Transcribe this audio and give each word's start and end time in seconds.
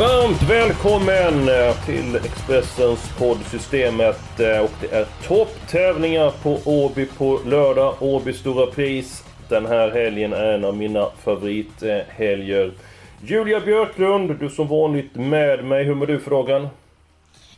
Varmt 0.00 0.42
välkommen 0.42 1.48
eh, 1.48 1.84
till 1.86 2.16
Expressens 2.16 3.18
poddsystemet 3.18 4.40
eh, 4.40 4.60
och 4.60 4.70
det 4.80 4.92
är 4.92 5.06
topptävlingar 5.26 6.30
på 6.42 6.58
Åby 6.64 7.06
på 7.06 7.40
lördag. 7.46 7.94
Åby 8.00 8.32
Stora 8.32 8.66
Pris. 8.66 9.24
Den 9.48 9.66
här 9.66 9.90
helgen 9.90 10.32
är 10.32 10.44
en 10.44 10.64
av 10.64 10.76
mina 10.76 11.10
favorithelger. 11.10 12.72
Julia 13.22 13.60
Björklund, 13.60 14.38
du 14.38 14.50
som 14.50 14.68
vanligt 14.68 15.14
med 15.14 15.64
mig. 15.64 15.84
Hur 15.84 15.94
mår 15.94 16.06
du 16.06 16.20
för 16.20 16.30
dagen? 16.30 16.68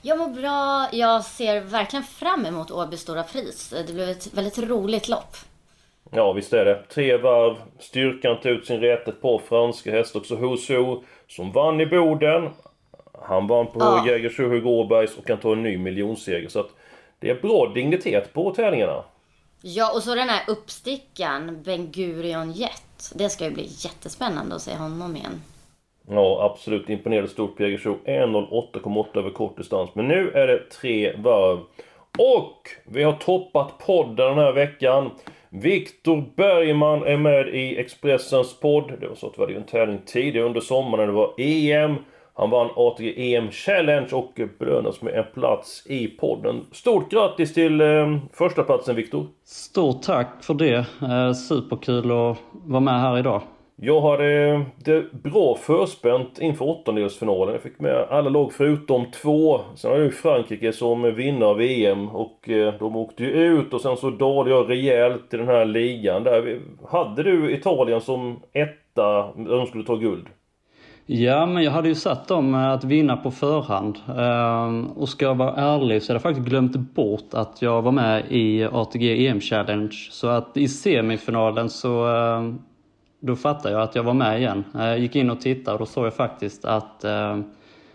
Jag 0.02 0.19
mår 0.19 0.28
bra. 0.28 0.88
Jag 0.92 1.24
ser 1.24 1.61
verkligen 1.61 2.05
fram 2.05 2.47
emot 2.47 2.70
Åby 2.70 2.97
Stora 2.97 3.22
Pris. 3.22 3.74
Det 3.86 3.92
blev 3.92 4.09
ett 4.09 4.34
väldigt 4.34 4.59
roligt 4.59 5.09
lopp. 5.09 5.36
Ja, 6.11 6.33
visst 6.33 6.52
är 6.52 6.64
det. 6.64 6.83
Tre 6.88 7.16
varv. 7.16 7.56
Styrkan 7.78 8.41
tog 8.41 8.52
ut 8.52 8.66
sin 8.66 8.80
rätt. 8.80 9.09
Ett 9.09 9.22
par 9.22 9.38
franska 9.48 9.91
hästar 9.91 10.20
också. 10.20 10.36
Husu 10.36 10.77
som 11.36 11.52
vann 11.52 11.80
i 11.80 11.86
Boden. 11.86 12.48
Han 13.22 13.47
vann 13.47 13.66
på 13.66 13.80
Ja. 13.80 14.06
Jägersro 14.06 14.69
Åbergs 14.69 15.19
och 15.19 15.27
kan 15.27 15.38
ta 15.38 15.52
en 15.52 15.62
ny 15.62 15.78
miljonseger. 15.78 16.48
Så 16.48 16.61
att 16.61 16.70
det 17.19 17.30
är 17.30 17.34
bra 17.34 17.66
dignitet 17.75 18.33
på 18.33 18.50
tävlingarna. 18.50 19.05
Ja, 19.62 19.92
och 19.94 20.03
så 20.03 20.14
den 20.14 20.28
här 20.28 20.42
uppstickaren, 20.48 21.62
Ben 21.62 21.91
Gurion 21.92 22.53
Jet. 22.53 23.12
Det 23.14 23.28
ska 23.28 23.44
ju 23.44 23.50
bli 23.50 23.62
jättespännande 23.62 24.55
att 24.55 24.62
se 24.62 24.77
honom 24.77 25.16
igen. 25.16 25.42
Ja, 26.08 26.50
absolut 26.53 26.88
imponerande 26.88 27.30
stort 27.30 27.56
på 27.56 27.62
Jägersro. 27.62 27.98
1.08,8 28.05 29.19
över 29.19 29.30
kort 29.30 29.56
distans. 29.56 29.91
Men 29.94 30.08
nu 30.08 30.30
är 30.30 30.47
det 30.47 30.70
tre 30.70 31.16
varv. 31.16 31.58
Och 32.19 32.70
vi 32.84 33.03
har 33.03 33.12
toppat 33.12 33.78
podden 33.78 34.36
den 34.36 34.38
här 34.38 34.53
veckan. 34.53 35.10
Viktor 35.55 36.25
Bergman 36.36 37.03
är 37.06 37.17
med 37.17 37.48
i 37.48 37.78
Expressens 37.78 38.61
podd. 38.61 38.92
Det 39.00 39.08
var 39.08 39.14
så 39.14 39.27
att 39.27 39.39
vi 39.39 39.42
hade 39.42 39.53
ju 39.53 39.59
en 39.59 39.67
tävling 39.67 39.98
tidigare 40.06 40.47
under 40.47 40.61
sommaren 40.61 40.98
när 40.98 41.06
det 41.06 41.12
var 41.12 41.34
EM. 41.39 41.94
Han 42.34 42.50
vann 42.50 42.70
ATG 42.77 43.34
EM 43.34 43.50
Challenge 43.50 44.09
och 44.12 44.41
belönas 44.59 45.03
med 45.03 45.14
en 45.14 45.25
plats 45.34 45.86
i 45.86 46.06
podden. 46.06 46.67
Stort 46.72 47.11
grattis 47.11 47.55
till 47.55 47.81
eh, 47.81 48.19
första 48.33 48.62
platsen 48.62 48.97
Viktor. 48.97 49.27
Stort 49.44 50.03
tack 50.03 50.44
för 50.44 50.55
det. 50.55 50.86
Eh, 51.03 51.33
superkul 51.33 52.11
att 52.11 52.39
vara 52.53 52.81
med 52.81 53.00
här 53.00 53.19
idag. 53.19 53.42
Jag 53.77 54.01
hade 54.01 54.48
eh, 54.48 54.61
det 54.84 55.12
bra 55.12 55.56
förspänt 55.56 56.39
inför 56.39 56.69
åttondelsfinalen. 56.69 57.55
Jag 57.55 57.62
fick 57.62 57.81
med 57.81 58.06
alla 58.11 58.31
lag 58.31 58.53
förutom 58.53 59.11
två. 59.11 59.61
Sen 59.75 59.91
hade 59.91 60.05
jag 60.05 60.15
Frankrike 60.15 60.73
som 60.73 61.15
vinnare 61.15 61.51
av 61.51 61.56
VM 61.56 62.09
och 62.09 62.48
eh, 62.48 62.75
de 62.78 62.97
åkte 62.97 63.23
ju 63.23 63.31
ut 63.31 63.75
och 63.75 63.81
sen 63.81 63.97
så 63.97 64.11
dalade 64.11 64.50
jag 64.50 64.70
rejält 64.70 65.34
i 65.34 65.37
den 65.37 65.48
här 65.48 65.65
ligan 65.65 66.25
där. 66.25 66.61
Hade 66.91 67.23
du 67.23 67.53
Italien 67.53 68.00
som 68.00 68.41
etta 68.53 69.33
när 69.37 69.56
de 69.56 69.67
skulle 69.67 69.84
ta 69.84 69.97
guld? 69.97 70.27
Ja, 71.06 71.47
men 71.47 71.62
jag 71.62 71.73
hade 71.73 71.89
ju 71.89 71.95
satt 71.95 72.28
dem 72.28 72.55
att 72.55 72.84
vinna 72.84 73.17
på 73.17 73.31
förhand. 73.31 73.99
Ehm, 74.19 74.87
och 74.87 75.09
ska 75.09 75.25
jag 75.25 75.34
vara 75.34 75.55
ärlig 75.55 76.03
så 76.03 76.12
hade 76.12 76.16
jag 76.16 76.22
faktiskt 76.22 76.49
glömt 76.49 76.77
bort 76.77 77.34
att 77.34 77.62
jag 77.62 77.82
var 77.82 77.93
med 77.93 78.25
i 78.28 78.65
ATG 78.65 79.27
EM 79.27 79.41
Challenge. 79.41 80.09
Så 80.11 80.28
att 80.28 80.56
i 80.56 80.69
semifinalen 80.69 81.71
så 81.71 82.06
ehm, 82.06 82.59
då 83.22 83.37
fattade 83.37 83.75
jag 83.75 83.83
att 83.83 83.94
jag 83.94 84.03
var 84.03 84.15
med 84.15 84.38
igen. 84.38 84.65
Eh, 84.75 84.84
Jag 84.87 84.99
gick 84.99 85.16
in 85.16 85.31
och 85.31 85.41
tittade 85.41 85.72
och 85.72 85.78
då 85.78 85.87
såg 85.87 86.06
jag 86.06 86.15
faktiskt 86.15 86.65
att, 86.65 87.05
eh, 87.05 87.38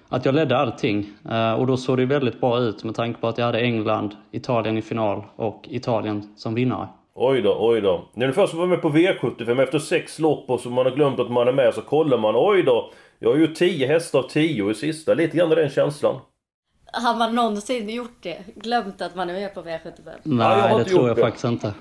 att 0.09 0.25
jag 0.25 0.35
ledde 0.35 0.57
allting. 0.57 1.09
Eh, 1.29 1.53
Och 1.53 1.67
då 1.67 1.77
såg 1.77 1.97
det 1.97 2.05
väldigt 2.05 2.41
bra 2.41 2.59
ut 2.59 2.83
med 2.83 2.95
tanke 2.95 3.21
på 3.21 3.27
att 3.27 3.37
jag 3.37 3.45
hade 3.45 3.59
England, 3.59 4.15
Italien 4.31 4.77
i 4.77 4.81
final 4.81 5.23
och 5.35 5.63
Italien 5.69 6.33
som 6.35 6.55
vinnare. 6.55 6.87
Oj 7.19 7.41
då, 7.41 7.57
oj 7.59 7.81
då. 7.81 8.09
När 8.13 8.27
du 8.27 8.33
först 8.33 8.53
var 8.53 8.67
med 8.67 8.81
på 8.81 8.89
V75 8.89 9.63
efter 9.63 9.79
sex 9.79 10.19
lopp 10.19 10.49
och 10.49 10.59
så 10.59 10.69
man 10.69 10.85
har 10.85 10.93
glömt 10.95 11.19
att 11.19 11.31
man 11.31 11.47
är 11.47 11.51
med 11.53 11.73
så 11.73 11.81
kollar 11.81 12.17
man. 12.17 12.33
Oj 12.37 12.63
då. 12.63 12.91
Jag 13.19 13.29
har 13.29 13.37
ju 13.37 13.47
10 13.47 13.87
hästar 13.87 14.19
av 14.19 14.23
10 14.23 14.71
i 14.71 14.73
sista. 14.73 15.13
Lite 15.13 15.37
grann 15.37 15.49
den 15.49 15.69
känslan. 15.69 16.15
Har 16.93 17.17
man 17.17 17.35
någonsin 17.35 17.89
gjort 17.89 18.17
det? 18.23 18.37
Glömt 18.55 19.01
att 19.01 19.15
man 19.15 19.29
är 19.29 19.33
med 19.33 19.53
på 19.53 19.61
V75? 19.61 19.79
jag 20.23 20.31
har 20.31 20.57
Nej, 20.57 20.73
det 20.73 20.79
inte 20.79 20.89
tror 20.91 21.07
jag 21.07 21.17
det. 21.17 21.21
faktiskt 21.21 21.45
inte. 21.45 21.73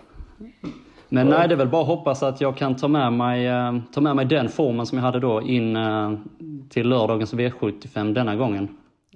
Men 1.09 1.27
nej, 1.27 1.49
det 1.49 1.55
är 1.55 1.57
väl 1.57 1.69
bara 1.69 1.83
att 1.83 1.89
hoppas 1.89 2.23
att 2.23 2.41
jag 2.41 2.57
kan 2.57 2.77
ta 2.77 2.89
med 2.89 3.13
mig, 3.13 3.47
eh, 3.47 3.79
ta 3.93 4.01
med 4.01 4.17
mig 4.17 4.25
den 4.25 4.49
formen 4.49 4.87
som 4.87 4.99
jag 4.99 5.05
hade 5.05 5.21
då 5.21 5.43
in 5.43 5.77
eh, 5.77 6.13
till 6.69 6.89
lördagens 6.89 7.35
V75 7.35 8.13
denna 8.15 8.37
gången. 8.37 8.69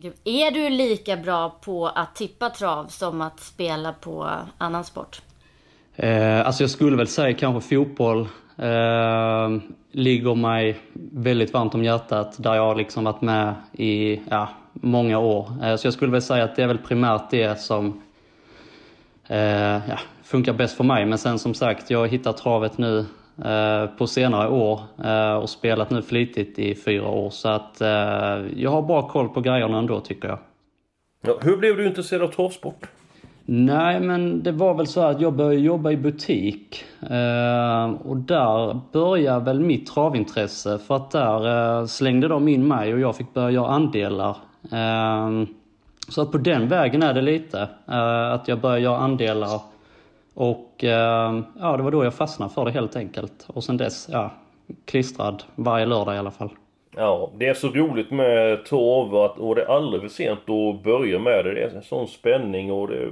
Gud, 0.03 0.13
är 0.25 0.51
du 0.51 0.71
lika 0.71 1.17
bra 1.17 1.57
på 1.65 1.87
att 1.87 2.15
tippa 2.15 2.51
trav 2.51 2.87
som 2.87 3.21
att 3.21 3.41
spela 3.41 3.93
på 3.93 4.29
annan 4.59 4.85
sport? 4.85 5.23
Eh, 5.97 6.47
alltså 6.47 6.63
jag 6.63 6.71
skulle 6.71 6.97
väl 6.97 7.07
säga 7.07 7.37
kanske 7.37 7.69
fotboll 7.69 8.21
eh, 8.57 9.49
ligger 9.93 10.35
mig 10.35 10.79
väldigt 11.13 11.53
varmt 11.53 11.75
om 11.75 11.85
hjärtat 11.85 12.35
där 12.39 12.55
jag 12.55 12.63
har 12.63 12.75
liksom 12.75 13.05
varit 13.05 13.21
med 13.21 13.55
i 13.73 14.21
ja, 14.31 14.49
många 14.73 15.19
år. 15.19 15.65
Eh, 15.65 15.77
så 15.77 15.87
jag 15.87 15.95
skulle 15.95 16.13
väl 16.13 16.23
säga 16.23 16.45
att 16.45 16.57
det 16.57 16.63
är 16.63 16.67
väl 16.67 16.79
primärt 16.79 17.31
det 17.31 17.61
som 17.61 18.03
eh, 19.27 19.89
ja, 19.89 19.99
funkar 20.31 20.53
bäst 20.53 20.77
för 20.77 20.85
mig. 20.85 21.07
Men 21.07 21.19
sen 21.19 21.39
som 21.39 21.55
sagt, 21.55 21.91
jag 21.91 21.99
har 21.99 22.07
hittat 22.07 22.37
travet 22.37 22.79
nu 22.79 23.07
eh, 23.45 23.87
på 23.99 24.07
senare 24.07 24.49
år 24.49 24.81
eh, 25.05 25.35
och 25.35 25.51
spelat 25.51 25.91
nu 25.91 26.03
flitigt 26.03 26.59
i 26.59 26.75
fyra 26.75 27.09
år. 27.09 27.31
Så 27.31 27.49
att 27.49 27.81
eh, 27.81 27.89
jag 28.57 28.71
har 28.71 28.83
bra 28.83 29.09
koll 29.09 29.29
på 29.29 29.41
grejerna 29.41 29.79
ändå 29.79 30.01
tycker 30.01 30.29
jag. 30.29 30.39
Ja, 31.27 31.39
hur 31.43 31.57
blev 31.57 31.77
du 31.77 31.87
intresserad 31.87 32.23
av 32.23 32.29
travsport? 32.29 32.89
Nej, 33.45 34.01
men 34.01 34.43
det 34.43 34.53
var 34.53 34.75
väl 34.75 34.87
så 34.87 35.01
att 35.01 35.21
jag 35.21 35.33
började 35.33 35.61
jobba 35.61 35.91
i 35.91 35.97
butik. 35.97 36.85
Och 37.99 38.17
där 38.17 38.81
började 38.93 39.45
väl 39.45 39.61
mitt 39.61 39.87
travintresse. 39.87 40.79
För 40.79 40.97
att 40.97 41.11
där 41.11 41.87
slängde 41.87 42.29
de 42.29 42.49
in 42.49 42.69
mig 42.69 42.95
och 42.95 43.01
jag 43.01 43.17
fick 43.17 43.35
börja 43.35 43.51
göra 43.51 43.69
andelar. 43.69 44.37
Så 46.09 46.23
att 46.23 46.33
på 46.33 46.39
den 46.39 46.69
vägen 46.69 47.03
är 47.03 47.15
det 47.15 47.23
lite. 47.23 47.69
Att 48.33 48.49
jag 48.49 48.61
började 48.61 48.81
göra 48.81 48.99
andelar. 48.99 49.61
Och 50.41 50.85
eh, 50.85 51.43
ja, 51.61 51.77
det 51.77 51.83
var 51.83 51.91
då 51.91 52.05
jag 52.05 52.15
fastnade 52.15 52.55
för 52.55 52.65
det 52.65 52.71
helt 52.71 52.97
enkelt. 52.97 53.47
Och 53.47 53.65
sen 53.65 53.77
dess, 53.77 54.09
ja, 54.13 54.31
klistrad 54.85 55.43
varje 55.55 55.87
lördag 55.87 56.15
i 56.15 56.19
alla 56.19 56.31
fall. 56.31 56.51
Ja, 56.97 57.33
det 57.39 57.47
är 57.47 57.55
så 57.55 57.69
roligt 57.69 58.11
med 58.11 58.65
torv 58.65 59.15
att, 59.15 59.39
och 59.39 59.55
det 59.55 59.63
är 59.63 59.67
aldrig 59.67 60.03
för 60.03 60.09
sent 60.09 60.41
att 60.41 60.83
börja 60.83 61.19
med 61.19 61.45
det. 61.45 61.55
Det 61.55 61.63
är 61.63 61.77
en 61.77 61.83
sån 61.83 62.09
spänning 62.09 62.73
och 62.73 62.89
det, 62.89 63.11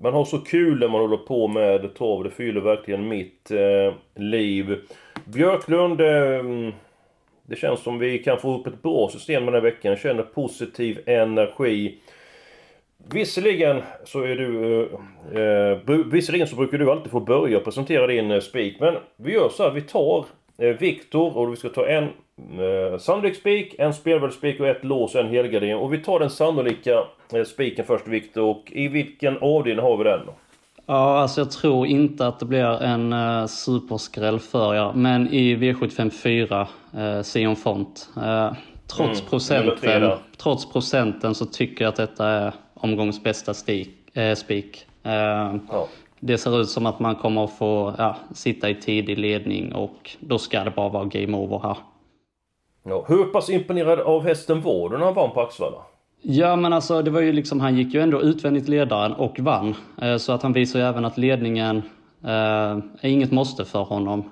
man 0.00 0.12
har 0.12 0.24
så 0.24 0.38
kul 0.38 0.78
när 0.78 0.88
man 0.88 1.00
håller 1.00 1.16
på 1.16 1.48
med 1.48 1.94
trav. 1.94 2.24
Det 2.24 2.30
fyller 2.30 2.60
verkligen 2.60 3.08
mitt 3.08 3.50
eh, 3.50 3.94
liv. 4.14 4.78
Björklund, 5.24 6.00
eh, 6.00 6.72
det 7.46 7.56
känns 7.56 7.80
som 7.80 7.98
vi 7.98 8.18
kan 8.18 8.38
få 8.38 8.58
upp 8.58 8.66
ett 8.66 8.82
bra 8.82 9.08
system 9.08 9.44
den 9.44 9.54
här 9.54 9.60
veckan. 9.60 9.90
Jag 9.90 10.00
känner 10.00 10.22
positiv 10.22 11.00
energi. 11.06 11.98
Visserligen 13.12 13.82
så 14.04 14.22
är 14.22 14.36
du... 14.36 14.80
Eh, 15.34 15.42
eh, 15.42 16.06
visserligen 16.06 16.46
så 16.46 16.56
brukar 16.56 16.78
du 16.78 16.90
alltid 16.90 17.10
få 17.10 17.20
börja 17.20 17.60
presentera 17.60 18.06
din 18.06 18.30
eh, 18.30 18.40
spik. 18.40 18.76
Men 18.80 18.94
vi 19.16 19.32
gör 19.32 19.48
så 19.48 19.62
här, 19.62 19.70
vi 19.70 19.80
tar 19.80 20.24
eh, 20.58 20.68
Viktor 20.68 21.36
och 21.36 21.52
vi 21.52 21.56
ska 21.56 21.68
ta 21.68 21.86
en 21.86 22.04
eh, 22.04 22.98
sannolik 22.98 23.36
spik, 23.36 23.74
en 23.78 23.94
spelvärd 23.94 24.32
spik 24.32 24.60
och 24.60 24.66
ett 24.66 24.84
lås 24.84 25.14
och 25.14 25.20
en 25.20 25.28
helgardering. 25.28 25.76
Och 25.76 25.92
vi 25.92 25.98
tar 25.98 26.18
den 26.18 26.30
sannolika 26.30 27.04
eh, 27.34 27.44
spiken 27.44 27.84
först 27.84 28.08
Viktor. 28.08 28.42
Och 28.42 28.72
i 28.72 28.88
vilken 28.88 29.38
avdelning 29.38 29.84
har 29.84 29.96
vi 29.96 30.04
den? 30.04 30.20
då? 30.26 30.34
Ja, 30.90 31.18
alltså 31.18 31.40
jag 31.40 31.50
tror 31.50 31.86
inte 31.86 32.26
att 32.26 32.38
det 32.38 32.46
blir 32.46 32.82
en 32.82 33.12
uh, 33.12 33.46
superskräll 33.46 34.38
för 34.38 34.74
er. 34.74 34.92
Men 34.94 35.28
i 35.28 35.56
V75 35.56 36.10
4, 36.10 36.68
uh, 36.94 37.22
Sion 37.22 37.56
Font. 37.56 38.08
Eh, 38.16 38.52
trots, 38.86 39.20
Mm, 39.20 39.30
procenten, 39.30 40.12
trots 40.36 40.72
procenten 40.72 41.34
så 41.34 41.46
tycker 41.46 41.84
jag 41.84 41.88
att 41.88 41.96
detta 41.96 42.28
är 42.28 42.52
omgångs 42.80 43.22
bästa 43.22 43.52
eh, 44.14 44.34
spik. 44.34 44.86
Eh, 45.02 45.54
Ja. 45.70 45.88
Det 46.22 46.38
ser 46.38 46.60
ut 46.60 46.68
som 46.68 46.86
att 46.86 47.00
man 47.00 47.14
kommer 47.14 47.44
att 47.44 47.58
få 47.58 47.94
ja, 47.98 48.16
sitta 48.34 48.70
i 48.70 48.74
tidig 48.74 49.18
ledning 49.18 49.74
och 49.74 50.10
då 50.20 50.38
ska 50.38 50.64
det 50.64 50.70
bara 50.70 50.88
vara 50.88 51.04
game 51.04 51.36
over 51.36 51.58
här. 51.58 51.76
Ja. 52.84 53.04
Hur 53.08 53.24
pass 53.24 53.50
imponerad 53.50 54.00
av 54.00 54.24
hästen 54.24 54.60
var 54.62 54.88
du 54.88 54.98
när 54.98 55.04
han 55.04 55.14
vann 55.14 55.30
på 55.30 55.40
Axevalla? 55.40 55.76
Ja 56.22 56.56
men 56.56 56.72
alltså 56.72 57.02
det 57.02 57.10
var 57.10 57.20
ju 57.20 57.32
liksom, 57.32 57.60
han 57.60 57.76
gick 57.76 57.94
ju 57.94 58.00
ändå 58.00 58.22
utvändigt 58.22 58.68
ledaren 58.68 59.12
och 59.12 59.40
vann. 59.40 59.74
Eh, 60.02 60.16
Så 60.16 60.32
att 60.32 60.42
han 60.42 60.52
visar 60.52 60.78
ju 60.78 60.84
även 60.84 61.04
att 61.04 61.18
ledningen 61.18 61.82
Eh, 62.24 62.78
är 63.00 63.08
inget 63.08 63.30
måste 63.32 63.64
för 63.64 63.82
honom. 63.82 64.24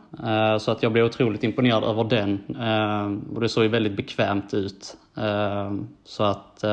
Så 0.60 0.70
att 0.70 0.82
jag 0.82 0.92
blev 0.92 1.04
otroligt 1.04 1.44
imponerad 1.44 1.84
över 1.84 2.04
den. 2.04 2.40
Eh, 2.60 3.34
och 3.36 3.40
det 3.40 3.48
såg 3.48 3.64
ju 3.64 3.70
väldigt 3.70 3.96
bekvämt 3.96 4.54
ut. 4.54 4.96
Eh, 5.16 5.72
så 6.04 6.24
att... 6.24 6.64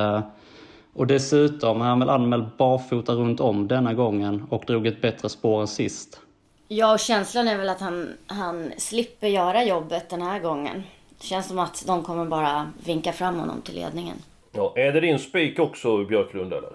Och 0.96 1.08
dessutom 1.08 1.82
är 1.82 1.86
han 1.86 2.00
väl 2.00 2.10
anmäld 2.10 2.46
barfota 2.58 3.14
runt 3.14 3.40
om 3.40 3.68
denna 3.68 3.94
gången 3.94 4.48
och 4.50 4.64
drog 4.68 4.88
ett 4.88 5.02
bättre 5.02 5.30
spår 5.30 5.62
än 5.62 5.68
sist. 5.68 6.20
Ja, 6.68 6.94
och 6.94 7.00
känslan 7.00 7.48
är 7.48 7.58
väl 7.58 7.70
att 7.70 7.80
han, 7.80 8.14
han 8.28 8.72
slipper 8.78 9.28
göra 9.28 9.64
jobbet 9.64 10.10
den 10.10 10.22
här 10.22 10.40
gången. 10.40 10.84
Det 11.20 11.26
känns 11.26 11.48
som 11.48 11.60
att 11.60 11.84
de 11.88 12.04
kommer 12.04 12.26
bara 12.26 12.72
vinka 12.86 13.14
fram 13.14 13.40
honom 13.40 13.62
till 13.62 13.76
ledningen. 13.76 14.18
Ja, 14.52 14.74
är 14.76 14.92
det 14.92 15.02
din 15.02 15.20
spik 15.20 15.60
också 15.60 16.06
Björklund 16.06 16.54
eller? 16.54 16.72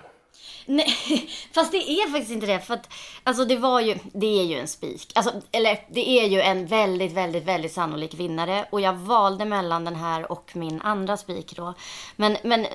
Nej, 0.67 0.87
fast 1.55 1.72
det 1.72 1.90
är 1.90 2.11
faktiskt 2.11 2.32
inte 2.32 2.46
det. 2.46 2.61
För 2.61 2.75
att, 2.75 2.88
alltså 3.25 3.44
det 3.44 3.56
var 3.56 3.81
ju, 3.81 3.94
det 4.12 4.40
är 4.40 4.44
ju 4.44 4.56
en 4.56 4.69
spik. 4.69 5.12
Alltså, 5.14 5.32
eller 5.52 5.78
det 5.90 6.08
är 6.08 6.26
ju 6.26 6.40
en 6.40 6.67
väldigt, 6.67 7.12
väldigt, 7.12 7.44
väldigt 7.44 7.72
sannolik 7.72 8.14
vinnare. 8.14 8.67
Och 8.70 8.81
jag 8.81 8.93
valde 8.93 9.44
mellan 9.44 9.84
den 9.84 9.96
här 9.96 10.32
och 10.32 10.50
min 10.55 10.81
andra 10.81 11.17
spik 11.17 11.56
då. 11.56 11.75
Men, 12.17 12.37
men 12.43 12.67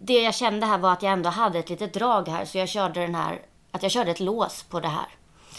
det 0.00 0.22
jag 0.22 0.34
kände 0.34 0.66
här 0.66 0.78
var 0.78 0.92
att 0.92 1.02
jag 1.02 1.12
ändå 1.12 1.30
hade 1.30 1.58
ett 1.58 1.70
litet 1.70 1.94
drag 1.94 2.28
här. 2.28 2.44
Så 2.44 2.58
jag 2.58 2.68
körde 2.68 3.00
den 3.00 3.14
här, 3.14 3.38
att 3.70 3.82
jag 3.82 3.92
körde 3.92 4.10
ett 4.10 4.20
lås 4.20 4.62
på 4.62 4.80
det 4.80 4.88
här. 4.88 5.06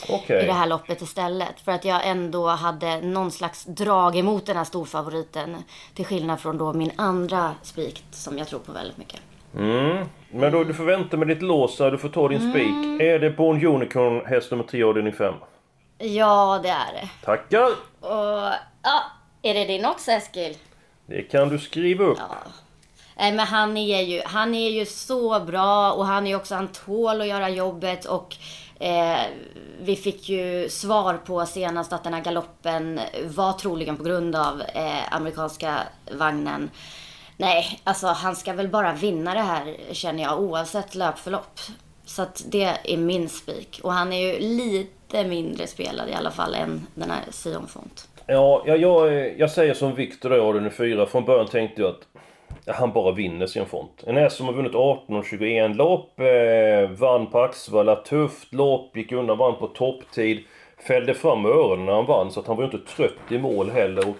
Okej. 0.09 0.43
I 0.43 0.45
det 0.45 0.53
här 0.53 0.67
loppet 0.67 1.01
istället. 1.01 1.59
För 1.59 1.71
att 1.71 1.85
jag 1.85 2.07
ändå 2.07 2.47
hade 2.47 3.01
någon 3.01 3.31
slags 3.31 3.65
drag 3.65 4.17
emot 4.17 4.45
den 4.45 4.57
här 4.57 4.63
storfavoriten. 4.63 5.63
Till 5.93 6.05
skillnad 6.05 6.39
från 6.39 6.57
då 6.57 6.73
min 6.73 6.91
andra 6.95 7.51
spik 7.61 8.03
som 8.11 8.37
jag 8.37 8.47
tror 8.47 8.59
på 8.59 8.71
väldigt 8.71 8.97
mycket. 8.97 9.19
Mm. 9.55 10.05
Men 10.31 10.51
då 10.51 10.63
du 10.63 10.73
får 10.73 10.83
vänta 10.83 11.17
med 11.17 11.27
ditt 11.27 11.41
lås 11.41 11.77
du 11.77 11.97
får 11.97 12.09
ta 12.09 12.27
din 12.27 12.51
spik. 12.51 13.01
Är 13.01 13.19
det 13.19 13.29
Born 13.29 13.65
Unicorn, 13.65 14.25
häst 14.25 14.51
nummer 14.51 14.63
10 14.63 14.85
avdelning 14.85 15.13
5? 15.13 15.33
Ja, 15.97 16.59
det 16.63 16.69
är 16.69 16.93
det. 16.93 17.09
Tackar! 17.25 17.69
Och, 17.99 18.53
ja, 18.81 19.03
är 19.41 19.53
det 19.53 19.65
din 19.65 19.85
också 19.85 20.11
Eskil? 20.11 20.57
Det 21.05 21.21
kan 21.21 21.49
du 21.49 21.59
skriva 21.59 22.03
upp. 22.03 22.17
Nej 22.17 22.53
Eh, 23.17 23.33
men 23.33 23.39
han 23.39 23.77
är 23.77 24.01
ju, 24.01 24.21
han 24.25 24.55
är 24.55 24.69
ju 24.69 24.85
så 24.85 25.39
bra 25.39 25.91
och 25.91 26.05
han 26.05 26.27
är 26.27 26.35
också, 26.35 26.55
han 26.55 26.67
tål 26.67 27.21
att 27.21 27.27
göra 27.27 27.49
jobbet 27.49 28.05
och 28.05 28.35
eh, 28.79 29.19
vi 29.79 29.95
fick 29.95 30.29
ju 30.29 30.69
svar 30.69 31.13
på 31.13 31.45
senast 31.45 31.93
att 31.93 32.03
den 32.03 32.13
här 32.13 32.21
galoppen 32.21 32.99
var 33.23 33.53
troligen 33.53 33.97
på 33.97 34.03
grund 34.03 34.35
av 34.35 34.61
eh, 34.61 35.13
amerikanska 35.13 35.79
vagnen. 36.11 36.69
Nej, 37.37 37.79
alltså 37.83 38.07
han 38.07 38.35
ska 38.35 38.53
väl 38.53 38.67
bara 38.67 38.93
vinna 38.93 39.33
det 39.33 39.41
här 39.41 39.75
känner 39.91 40.23
jag 40.23 40.39
oavsett 40.39 40.95
löpförlopp. 40.95 41.59
Så 42.05 42.21
att 42.21 42.43
det 42.47 42.77
är 42.83 42.97
min 42.97 43.29
spik. 43.29 43.79
Och 43.83 43.93
han 43.93 44.13
är 44.13 44.27
ju 44.27 44.39
lite 44.39 45.23
mindre 45.23 45.67
spelad 45.67 46.09
i 46.09 46.13
alla 46.13 46.31
fall 46.31 46.55
än 46.55 46.87
den 46.95 47.11
här 47.11 47.23
Sion 47.31 47.67
Font. 47.67 48.07
Ja, 48.27 48.63
jag, 48.65 48.77
jag, 48.77 49.39
jag 49.39 49.51
säger 49.51 49.73
som 49.73 49.95
Viktor 49.95 50.29
där 50.29 50.37
i 50.37 50.39
avdelning 50.39 50.71
4. 50.71 51.05
Från 51.05 51.25
början 51.25 51.47
tänkte 51.47 51.81
jag 51.81 51.89
att 51.89 52.07
han 52.67 52.91
bara 52.93 53.11
vinner 53.11 53.47
sin 53.47 53.65
front. 53.65 54.03
En 54.07 54.17
häst 54.17 54.37
som 54.37 54.45
har 54.45 54.53
vunnit 54.53 54.75
18 54.75 55.15
och 55.15 55.25
21 55.25 55.75
lopp, 55.75 56.19
eh, 56.19 56.89
vann 56.89 57.27
på 57.27 57.39
Axevalla, 57.39 57.95
tufft 57.95 58.53
lopp, 58.53 58.97
gick 58.97 59.11
undan, 59.11 59.37
vann 59.37 59.55
på 59.55 59.67
topptid. 59.67 60.43
Fällde 60.87 61.13
fram 61.13 61.45
öronen 61.45 61.85
när 61.85 61.93
han 61.93 62.05
vann, 62.05 62.31
så 62.31 62.39
att 62.39 62.47
han 62.47 62.55
var 62.55 62.63
ju 62.63 62.71
inte 62.71 62.91
trött 62.95 63.31
i 63.31 63.37
mål 63.37 63.69
heller. 63.69 64.09
Och 64.09 64.15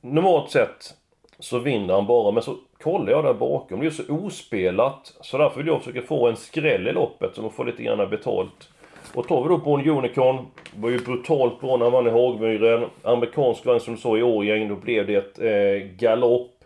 normalt 0.00 0.50
sett 0.50 0.94
så 1.38 1.58
vinner 1.58 1.94
han 1.94 2.06
bara, 2.06 2.30
men 2.30 2.42
så 2.42 2.56
kollar 2.82 3.12
jag 3.12 3.24
där 3.24 3.34
bakom, 3.34 3.80
det 3.80 3.86
är 3.86 3.90
så 3.90 4.12
ospelat. 4.12 5.14
Så 5.20 5.38
därför 5.38 5.58
vill 5.58 5.66
jag 5.66 5.82
försöka 5.82 6.06
få 6.06 6.28
en 6.28 6.36
skräll 6.36 6.88
i 6.88 6.92
loppet, 6.92 7.34
så 7.34 7.42
man 7.42 7.50
får 7.50 7.64
lite 7.64 7.82
grann 7.82 8.10
betalt. 8.10 8.68
Och 9.14 9.28
tar 9.28 9.42
vi 9.42 9.48
då 9.48 9.58
på 9.58 9.74
en 9.74 9.88
Unicorn, 9.88 10.46
var 10.76 10.90
ju 10.90 10.98
brutalt 10.98 11.60
bra 11.60 11.76
när 11.76 11.84
han 11.84 11.92
vann 11.92 12.06
i 12.06 12.10
Hagmyren. 12.10 12.84
Amerikansk 13.02 13.66
vagn 13.66 13.80
som 13.80 13.94
du 13.94 14.00
sa 14.00 14.16
i 14.16 14.22
Årgäng, 14.22 14.68
då 14.68 14.76
blev 14.76 15.06
det 15.06 15.14
ett 15.14 15.38
eh, 15.38 15.88
galopp. 15.96 16.57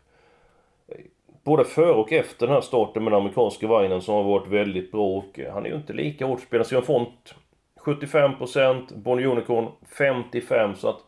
Både 1.44 1.64
före 1.64 1.92
och 1.92 2.12
efter 2.12 2.46
den 2.46 2.54
här 2.54 2.60
starten 2.60 3.04
med 3.04 3.12
den 3.12 3.20
amerikanska 3.20 3.66
vagnen 3.66 4.02
som 4.02 4.14
har 4.14 4.22
varit 4.22 4.48
väldigt 4.48 4.92
bra 4.92 5.06
och 5.06 5.40
han 5.52 5.66
är 5.66 5.70
ju 5.70 5.76
inte 5.76 5.92
lika 5.92 6.26
hårt 6.26 6.40
spelad. 6.40 6.66
Så 6.66 6.74
jag 6.74 6.86
får 6.86 7.06
75% 7.84 8.96
Bonnie 8.96 9.26
Unicorn 9.26 9.68
55% 9.98 10.74
så 10.74 10.88
att 10.88 10.98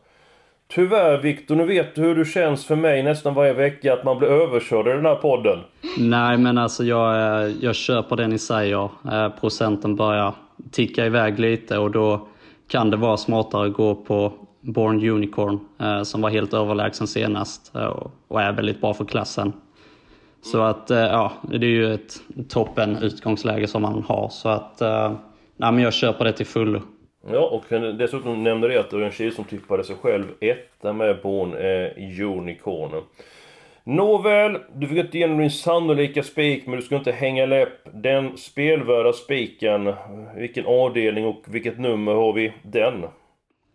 Tyvärr 0.67 1.17
Viktor, 1.17 1.55
nu 1.55 1.65
vet 1.65 1.95
du 1.95 2.01
hur 2.01 2.15
du 2.15 2.25
känns 2.25 2.65
för 2.65 2.75
mig 2.75 3.03
nästan 3.03 3.33
varje 3.33 3.53
vecka 3.53 3.93
att 3.93 4.03
man 4.03 4.17
blir 4.17 4.27
överkörd 4.27 4.87
i 4.87 4.91
den 4.91 5.05
här 5.05 5.15
podden. 5.15 5.59
Nej 5.97 6.37
men 6.37 6.57
alltså 6.57 6.83
jag, 6.83 7.15
eh, 7.15 7.53
jag 7.61 7.75
köper 7.75 8.15
det 8.15 8.27
ni 8.27 8.37
säger. 8.37 8.89
Eh, 9.11 9.29
procenten 9.39 9.95
börjar 9.95 10.33
ticka 10.71 11.05
iväg 11.05 11.39
lite 11.39 11.77
och 11.77 11.91
då 11.91 12.27
kan 12.67 12.89
det 12.89 12.97
vara 12.97 13.17
smartare 13.17 13.67
att 13.67 13.73
gå 13.73 13.95
på 13.95 14.33
Born 14.61 15.09
Unicorn 15.09 15.59
eh, 15.81 16.03
som 16.03 16.21
var 16.21 16.29
helt 16.29 16.53
överlägsen 16.53 17.07
senast 17.07 17.75
och 18.27 18.41
är 18.41 18.51
väldigt 18.51 18.81
bra 18.81 18.93
för 18.93 19.05
klassen. 19.05 19.53
Så 20.45 20.61
att 20.61 20.91
eh, 20.91 20.97
ja, 20.97 21.31
det 21.41 21.65
är 21.65 21.69
ju 21.69 21.93
ett 21.93 22.21
toppen 22.49 22.97
utgångsläge 22.97 23.67
som 23.67 23.81
man 23.81 24.03
har 24.03 24.29
så 24.29 24.49
att 24.49 24.81
eh, 24.81 25.13
nej, 25.57 25.71
men 25.71 25.83
jag 25.83 25.93
köper 25.93 26.25
det 26.25 26.33
till 26.33 26.45
fullo. 26.45 26.81
Ja, 27.31 27.39
och 27.39 27.63
dessutom 27.97 28.43
nämnde 28.43 28.67
det 28.67 28.79
att 28.79 28.89
det 28.89 28.95
var 28.95 29.03
en 29.03 29.11
tjej 29.11 29.31
som 29.31 29.43
tippade 29.43 29.83
sig 29.83 29.95
själv 30.01 30.25
etta 30.39 30.93
med 30.93 31.21
Born 31.23 31.53
eh, 31.53 32.31
Unicorn. 32.37 33.03
Nåväl, 33.83 34.57
du 34.75 34.87
fick 34.87 34.97
inte 34.97 35.17
igenom 35.17 35.37
din 35.37 35.51
sannolika 35.51 36.23
spik 36.23 36.67
men 36.67 36.75
du 36.75 36.81
ska 36.81 36.95
inte 36.95 37.11
hänga 37.11 37.45
läpp. 37.45 37.79
Den 37.93 38.37
spelvärda 38.37 39.13
spiken, 39.13 39.93
vilken 40.35 40.65
avdelning 40.65 41.25
och 41.25 41.43
vilket 41.47 41.79
nummer 41.79 42.13
har 42.13 42.33
vi 42.33 42.53
den? 42.63 43.05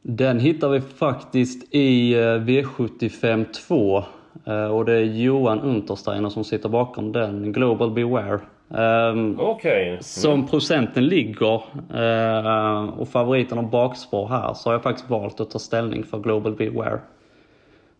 Den 0.02 0.40
hittar 0.40 0.68
vi 0.68 0.80
faktiskt 0.80 1.74
i 1.74 2.14
eh, 2.14 2.18
V75 2.18 3.44
2. 3.68 4.04
Eh, 4.44 4.64
Och 4.64 4.84
det 4.84 4.92
är 4.92 5.02
Johan 5.04 5.60
Untersteiner 5.60 6.28
som 6.28 6.44
sitter 6.44 6.68
bakom 6.68 7.12
den, 7.12 7.52
Global 7.52 7.90
Beware. 7.90 8.40
Ehm, 8.74 9.36
Okej. 9.40 9.98
Som 10.00 10.46
procenten 10.46 11.06
ligger 11.06 11.54
eh, 11.94 12.84
och 12.98 13.08
favoriten 13.08 13.58
har 13.58 13.64
bakspår 13.64 14.28
här 14.28 14.54
så 14.54 14.68
har 14.68 14.74
jag 14.74 14.82
faktiskt 14.82 15.10
valt 15.10 15.40
att 15.40 15.50
ta 15.50 15.58
ställning 15.58 16.04
för 16.04 16.18
Global 16.18 16.52
Beware. 16.54 17.00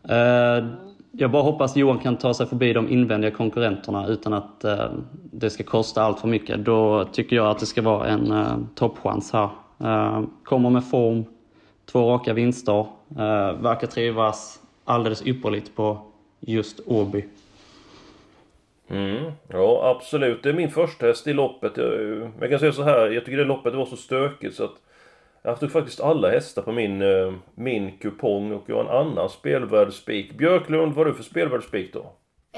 Eh, 0.09 0.67
jag 1.12 1.31
bara 1.31 1.43
hoppas 1.43 1.77
Johan 1.77 1.99
kan 1.99 2.17
ta 2.17 2.35
sig 2.35 2.47
förbi 2.47 2.73
de 2.73 2.88
invändiga 2.88 3.31
konkurrenterna 3.31 4.06
utan 4.06 4.33
att 4.33 4.65
det 5.33 5.50
ska 5.50 5.65
kosta 5.65 6.03
allt 6.03 6.21
för 6.21 6.29
mycket. 6.29 6.65
Då 6.65 7.05
tycker 7.12 7.37
jag 7.37 7.47
att 7.47 7.59
det 7.59 7.67
ska 7.67 7.83
vara 7.83 8.06
en 8.09 8.35
toppchans 8.75 9.33
här. 9.33 9.49
Kommer 10.44 10.71
med 10.71 10.85
form, 10.85 11.25
två 11.93 12.11
raka 12.11 12.33
vinster, 12.33 12.87
verkar 13.62 13.87
trivas 13.87 14.61
alldeles 14.85 15.26
ypperligt 15.26 15.76
på 15.76 15.99
just 16.40 16.80
Åby. 16.87 17.25
Mm, 18.88 19.32
ja, 19.49 19.97
absolut. 19.97 20.42
Det 20.42 20.49
är 20.49 20.52
min 20.52 20.70
första 20.70 21.06
häst 21.06 21.26
i 21.26 21.32
loppet. 21.32 21.76
Jag, 21.76 22.30
jag 22.40 22.50
kan 22.50 22.59
säga 22.59 22.73
så 22.73 22.82
här, 22.82 23.11
jag 23.11 23.25
tycker 23.25 23.38
det 23.38 23.44
loppet 23.44 23.75
var 23.75 23.87
så 23.87 23.97
stökigt 23.97 24.56
så 24.56 24.64
att 24.64 24.76
jag 25.42 25.61
tog 25.61 25.73
faktiskt 25.73 26.00
alla 26.00 26.30
hästar 26.30 26.62
på 26.62 26.73
min, 26.73 27.02
eh, 27.02 27.32
min 27.54 27.99
kupong 27.99 28.52
och 28.52 28.64
jag 28.66 28.76
har 28.76 28.85
en 28.85 29.06
annan 29.06 29.30
spelvärd 29.30 29.92
spik. 29.92 30.32
Björklund, 30.32 30.94
vad 30.94 31.06
har 31.06 31.12
du 31.12 31.14
för 31.14 31.23
spelvärd 31.23 31.62
spik 31.62 31.92
då? 31.92 32.12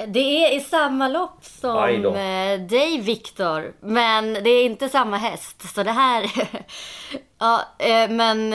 Det 0.06 0.44
är 0.44 0.56
i 0.56 0.60
samma 0.60 1.08
lopp 1.08 1.44
som 1.44 1.94
eh, 2.04 2.60
dig 2.60 3.00
Viktor. 3.00 3.72
Men 3.80 4.32
det 4.32 4.50
är 4.50 4.64
inte 4.64 4.88
samma 4.88 5.16
häst. 5.16 5.74
Så 5.74 5.82
det 5.82 5.90
här... 5.90 6.24
ja, 7.38 7.60
eh, 7.78 8.10
men... 8.10 8.52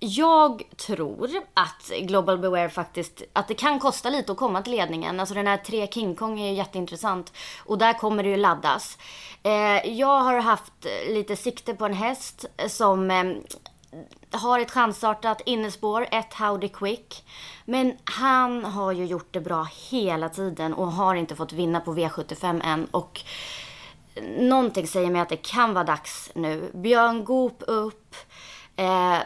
Jag 0.00 0.62
tror 0.76 1.30
att 1.54 1.90
Global 2.00 2.38
Beware 2.38 2.68
faktiskt, 2.68 3.22
att 3.32 3.48
det 3.48 3.54
kan 3.54 3.78
kosta 3.78 4.10
lite 4.10 4.32
att 4.32 4.38
komma 4.38 4.62
till 4.62 4.72
ledningen. 4.72 5.20
Alltså 5.20 5.34
den 5.34 5.46
här 5.46 5.56
3 5.56 5.86
King 5.86 6.14
Kong 6.14 6.40
är 6.40 6.48
ju 6.48 6.54
jätteintressant. 6.54 7.32
Och 7.64 7.78
där 7.78 7.92
kommer 7.92 8.22
det 8.22 8.28
ju 8.28 8.36
laddas. 8.36 8.98
Eh, 9.42 9.90
jag 9.92 10.20
har 10.20 10.40
haft 10.40 10.86
lite 11.08 11.36
sikte 11.36 11.74
på 11.74 11.86
en 11.86 11.94
häst 11.94 12.44
som 12.68 13.10
eh, 13.10 13.24
har 14.30 14.60
ett 14.60 14.70
chansartat 14.70 15.42
innespår, 15.46 16.06
ett 16.10 16.34
Howdy 16.34 16.68
Quick. 16.68 17.24
Men 17.64 17.96
han 18.04 18.64
har 18.64 18.92
ju 18.92 19.04
gjort 19.04 19.28
det 19.30 19.40
bra 19.40 19.68
hela 19.90 20.28
tiden 20.28 20.74
och 20.74 20.92
har 20.92 21.14
inte 21.14 21.36
fått 21.36 21.52
vinna 21.52 21.80
på 21.80 21.94
V75 21.94 22.60
än. 22.64 22.84
Och 22.90 23.20
någonting 24.38 24.86
säger 24.86 25.10
mig 25.10 25.20
att 25.20 25.28
det 25.28 25.36
kan 25.36 25.74
vara 25.74 25.84
dags 25.84 26.30
nu. 26.34 26.70
Björn 26.74 27.24
Goop 27.24 27.62
upp. 27.66 28.16
Eh, 28.76 29.18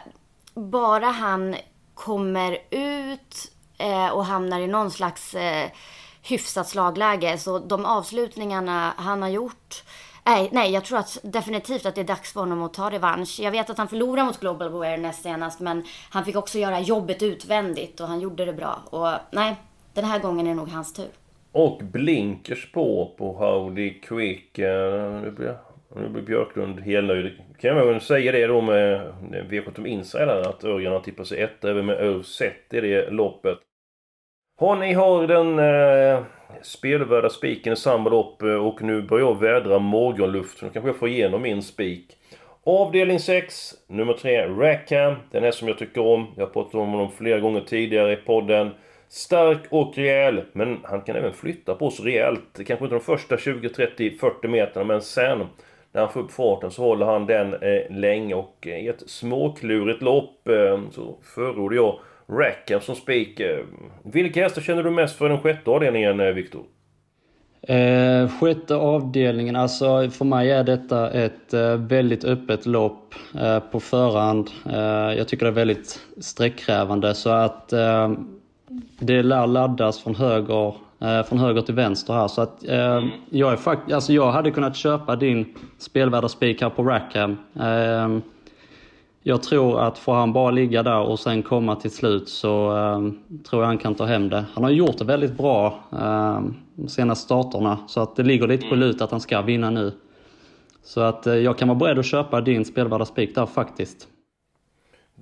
bara 0.53 1.05
han 1.05 1.55
kommer 1.93 2.57
ut 2.71 3.51
eh, 3.77 4.07
och 4.09 4.25
hamnar 4.25 4.59
i 4.59 4.67
någon 4.67 4.91
slags 4.91 5.33
eh, 5.33 5.69
hyfsat 6.21 6.67
slagläge. 6.67 7.37
Så 7.37 7.59
de 7.59 7.85
avslutningarna 7.85 8.93
han 8.97 9.21
har 9.21 9.29
gjort. 9.29 9.83
Nej, 10.25 10.49
nej, 10.51 10.71
jag 10.71 10.85
tror 10.85 10.97
att 10.97 11.17
definitivt 11.23 11.85
att 11.85 11.95
det 11.95 12.01
är 12.01 12.05
dags 12.05 12.33
för 12.33 12.39
honom 12.39 12.63
att 12.63 12.73
ta 12.73 12.91
revansch. 12.91 13.39
Jag 13.41 13.51
vet 13.51 13.69
att 13.69 13.77
han 13.77 13.87
förlorade 13.87 14.25
mot 14.27 14.39
Global 14.39 14.67
Aware 14.67 14.97
näst 14.97 15.23
senast, 15.23 15.59
men 15.59 15.83
han 16.09 16.25
fick 16.25 16.35
också 16.35 16.59
göra 16.59 16.79
jobbet 16.79 17.21
utvändigt 17.23 17.99
och 17.99 18.07
han 18.07 18.19
gjorde 18.19 18.45
det 18.45 18.53
bra. 18.53 18.79
Och 18.89 19.09
nej, 19.31 19.55
den 19.93 20.05
här 20.05 20.19
gången 20.19 20.45
är 20.47 20.49
det 20.51 20.55
nog 20.55 20.69
hans 20.69 20.93
tur. 20.93 21.09
Och 21.51 21.77
blinkers 21.83 22.71
på 22.71 23.13
på 23.17 23.33
Howdy 23.33 23.99
Quick. 23.99 24.59
Eh, 24.59 25.21
det 25.21 25.31
blir- 25.31 25.57
nu 25.95 26.09
blir 26.09 26.23
Björklund 26.23 26.79
helnöjd. 26.79 27.31
Kan 27.59 27.77
jag 27.77 27.85
väl 27.85 28.01
säga 28.01 28.31
det 28.31 28.47
då 28.47 28.61
med 28.61 29.13
V75 29.49 29.87
Insider 29.87 30.49
att 30.49 30.63
Örjan 30.63 30.93
har 30.93 30.99
tippat 30.99 31.27
sig 31.27 31.41
ett 31.41 31.63
även 31.63 31.85
med 31.85 32.07
Ulf 32.07 32.41
i 32.41 32.79
det 32.81 33.09
loppet. 33.09 33.57
Har 34.59 34.75
ni 34.75 34.93
har 34.93 35.27
den 35.27 35.59
eh, 35.59 36.23
spelvärda 36.61 37.29
spiken 37.29 37.73
i 37.73 37.75
samma 37.75 38.09
lopp 38.09 38.41
eh, 38.41 38.49
och 38.49 38.81
nu 38.81 39.01
börjar 39.01 39.27
jag 39.27 39.39
vädra 39.39 39.79
morgonluft. 39.79 40.57
Så 40.57 40.65
nu 40.65 40.71
kanske 40.71 40.89
jag 40.89 40.97
får 40.97 41.09
igenom 41.09 41.41
min 41.41 41.61
spik. 41.61 42.17
Avdelning 42.65 43.19
6, 43.19 43.73
nummer 43.87 44.13
3, 44.13 44.47
Rackham. 44.47 45.15
Den 45.31 45.43
är 45.43 45.51
som 45.51 45.67
jag 45.67 45.77
tycker 45.77 46.01
om. 46.01 46.27
Jag 46.35 46.45
har 46.45 46.53
pratat 46.53 46.75
om 46.75 46.89
honom 46.89 47.11
flera 47.11 47.39
gånger 47.39 47.61
tidigare 47.61 48.13
i 48.13 48.15
podden. 48.15 48.71
Stark 49.07 49.59
och 49.69 49.97
rejäl, 49.97 50.41
men 50.53 50.79
han 50.83 51.01
kan 51.01 51.15
även 51.15 51.33
flytta 51.33 51.75
på 51.75 51.91
sig 51.91 52.05
rejält. 52.05 52.53
Kanske 52.55 52.85
inte 52.85 52.95
de 52.95 52.99
första 52.99 53.37
20, 53.37 53.69
30, 53.69 54.17
40 54.17 54.47
meterna, 54.47 54.85
men 54.85 55.01
sen 55.01 55.47
när 55.93 56.01
han 56.01 56.11
får 56.11 56.19
upp 56.19 56.31
farten 56.31 56.71
så 56.71 56.81
håller 56.81 57.05
han 57.05 57.25
den 57.25 57.53
eh, 57.53 57.89
länge 57.89 58.35
och 58.35 58.67
eh, 58.67 58.85
i 58.85 58.87
ett 58.87 59.09
småklurigt 59.09 60.01
lopp 60.01 60.47
eh, 60.47 60.79
så 60.91 61.17
förordar 61.35 61.75
jag 61.75 61.99
Rackham 62.29 62.81
som 62.81 62.95
spik. 62.95 63.39
Eh, 63.39 63.59
vilka 64.03 64.43
hästar 64.43 64.61
känner 64.61 64.83
du 64.83 64.89
mest 64.89 65.17
för 65.17 65.29
den 65.29 65.39
sjätte 65.39 65.69
avdelningen, 65.71 66.19
eh, 66.19 66.31
Viktor? 66.31 66.63
Eh, 67.67 68.29
sjätte 68.39 68.75
avdelningen, 68.75 69.55
alltså 69.55 70.09
för 70.09 70.25
mig 70.25 70.51
är 70.51 70.63
detta 70.63 71.11
ett 71.11 71.53
eh, 71.53 71.75
väldigt 71.75 72.23
öppet 72.23 72.65
lopp 72.65 73.15
eh, 73.41 73.59
på 73.59 73.79
förhand. 73.79 74.49
Eh, 74.65 75.17
jag 75.17 75.27
tycker 75.27 75.45
det 75.45 75.49
är 75.49 75.55
väldigt 75.55 75.99
sträckkrävande 76.17 77.15
så 77.15 77.29
att 77.29 77.73
eh, 77.73 78.11
det 78.99 79.23
lär 79.23 79.47
laddas 79.47 80.03
från 80.03 80.15
höger, 80.15 80.75
från 81.27 81.39
höger 81.39 81.61
till 81.61 81.75
vänster 81.75 82.13
här. 82.13 82.27
Så 82.27 82.41
att 82.41 82.63
mm. 82.63 83.09
jag 83.29 83.51
är 83.51 83.57
fakt 83.57 83.91
alltså 83.91 84.13
jag 84.13 84.31
hade 84.31 84.51
kunnat 84.51 84.75
köpa 84.75 85.15
din 85.15 85.53
spelvärda 85.77 86.29
spik 86.29 86.61
här 86.61 86.69
på 86.69 86.83
Rackham 86.83 87.37
jag 89.23 89.43
tror 89.43 89.81
att 89.81 89.97
får 89.97 90.13
han 90.13 90.33
bara 90.33 90.51
ligga 90.51 90.83
där 90.83 90.99
och 90.99 91.19
sen 91.19 91.43
komma 91.43 91.75
till 91.75 91.91
slut 91.91 92.29
så 92.29 92.77
eh, 92.77 93.11
tror 93.43 93.61
jag 93.61 93.67
han 93.67 93.77
kan 93.77 93.95
ta 93.95 94.05
hem 94.05 94.29
det. 94.29 94.45
Han 94.53 94.63
har 94.63 94.71
gjort 94.71 94.97
det 94.97 95.05
väldigt 95.05 95.37
bra 95.37 95.79
eh, 95.91 96.41
de 96.75 96.87
senaste 96.87 97.25
starterna 97.25 97.77
så 97.87 98.01
att 98.01 98.15
det 98.15 98.23
ligger 98.23 98.47
lite 98.47 98.67
på 98.67 98.75
lut 98.75 99.01
att 99.01 99.11
han 99.11 99.21
ska 99.21 99.41
vinna 99.41 99.69
nu. 99.69 99.91
Så 100.83 101.01
att 101.01 101.27
eh, 101.27 101.33
jag 101.33 101.57
kan 101.57 101.67
vara 101.67 101.77
beredd 101.77 101.99
att 101.99 102.05
köpa 102.05 102.41
din 102.41 102.65
spelvärda 102.65 103.05
spik 103.05 103.35
där 103.35 103.45
faktiskt. 103.45 104.07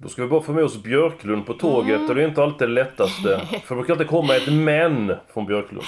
Då 0.02 0.10
ska 0.10 0.22
vi 0.22 0.28
bara 0.28 0.42
få 0.42 0.52
med 0.52 0.64
oss 0.64 0.84
Björklund 0.84 1.46
på 1.46 1.54
tåget 1.54 1.96
mm. 1.96 2.10
och 2.10 2.16
det 2.16 2.24
är 2.24 2.28
inte 2.28 2.44
alltid 2.44 2.68
det 2.68 2.74
lättaste. 2.74 3.42
För 3.66 3.76
det 3.76 3.82
brukar 3.82 3.94
inte 3.94 4.06
komma 4.06 4.36
ett 4.36 4.54
men 4.54 5.16
från 5.34 5.46
Björklund. 5.46 5.84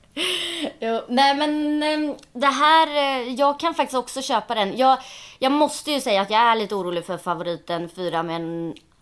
jo, 0.80 1.00
nej 1.08 1.36
men 1.36 1.82
ehm, 1.82 2.14
det 2.32 2.46
här, 2.46 2.86
eh, 2.86 3.32
jag 3.34 3.60
kan 3.60 3.74
faktiskt 3.74 3.98
också 3.98 4.22
köpa 4.22 4.54
den. 4.54 4.76
Jag, 4.76 4.98
jag 5.38 5.52
måste 5.52 5.90
ju 5.90 6.00
säga 6.00 6.20
att 6.20 6.30
jag 6.30 6.40
är 6.40 6.56
lite 6.56 6.74
orolig 6.74 7.06
för 7.06 7.18
favoriten 7.18 7.88
4 7.88 8.22
med 8.22 8.40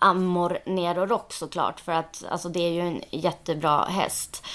Amor 0.05 0.59
Nero 0.67 1.07
Rock 1.07 1.33
såklart. 1.33 1.81
För 1.81 1.93
att 1.93 2.25
alltså, 2.31 2.49
det 2.49 2.61
är 2.61 2.71
ju 2.71 2.81
en 2.81 3.03
jättebra 3.11 3.85
häst. 3.85 4.47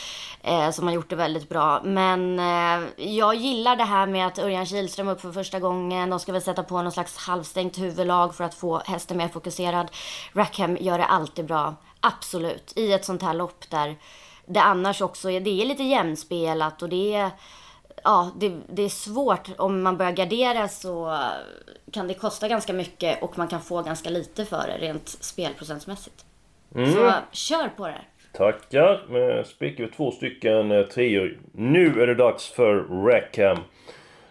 Eh, 0.42 0.72
som 0.72 0.88
har 0.88 0.94
gjort 0.94 1.10
det 1.10 1.16
väldigt 1.16 1.50
bra. 1.50 1.82
Men 1.84 2.40
eh, 2.40 2.90
jag 2.98 3.36
gillar 3.36 3.76
det 3.76 3.84
här 3.84 4.08
med 4.08 4.28
att 4.28 4.40
Örjan 4.40 4.66
Kihlström 4.66 5.08
upp 5.08 5.22
för 5.22 5.32
första 5.32 5.60
gången. 5.60 6.10
De 6.10 6.20
ska 6.20 6.32
väl 6.32 6.42
sätta 6.42 6.64
på 6.64 6.82
någon 6.82 6.92
slags 6.92 7.18
halvstängt 7.18 7.78
huvudlag 7.78 8.36
för 8.36 8.44
att 8.44 8.54
få 8.54 8.82
hästen 8.86 9.18
mer 9.18 9.28
fokuserad. 9.28 9.92
Rackham 10.34 10.78
gör 10.78 10.98
det 10.98 11.06
alltid 11.06 11.46
bra. 11.46 11.76
Absolut. 12.00 12.74
I 12.76 12.94
ett 12.94 13.06
sånt 13.06 13.22
här 13.22 13.34
lopp 13.34 13.70
där 13.70 13.96
det 14.46 14.62
annars 14.62 15.02
också 15.02 15.32
är, 15.32 15.42
det 15.42 15.62
är 15.62 15.66
lite 15.66 15.84
jämspelat 15.84 16.82
och 16.82 16.90
det 16.90 17.14
är, 17.14 17.32
ja, 18.04 18.32
det, 18.40 18.52
det, 18.70 18.82
är 18.82 18.90
svårt. 18.90 19.50
Om 19.58 19.82
man 19.82 19.98
börjar 19.98 20.12
gardera 20.12 20.68
så 20.68 21.20
kan 21.92 22.08
det 22.08 22.14
kosta 22.14 22.48
ganska 22.48 22.74
mycket 22.74 23.24
och 23.24 23.38
man 23.38 23.48
kan 23.48 23.62
få 23.62 23.82
ganska 23.82 24.10
lite 24.10 24.46
för 24.46 24.64
det 24.68 24.88
rent 24.88 25.08
spelprocentsmässigt. 25.08 26.26
Mm. 26.76 26.94
Så 26.94 27.12
kör 27.32 27.68
på 27.68 27.88
det! 27.88 28.02
Tackar! 28.34 29.02
Med 29.10 29.46
spikar 29.46 29.84
vi 29.84 29.92
två 29.92 30.12
stycken 30.12 30.72
eh, 30.72 30.84
treor. 30.84 31.38
Nu 31.52 32.02
är 32.02 32.08
det 32.08 32.16
dags 32.16 32.50
för 32.50 32.76
Rackham. 33.06 33.58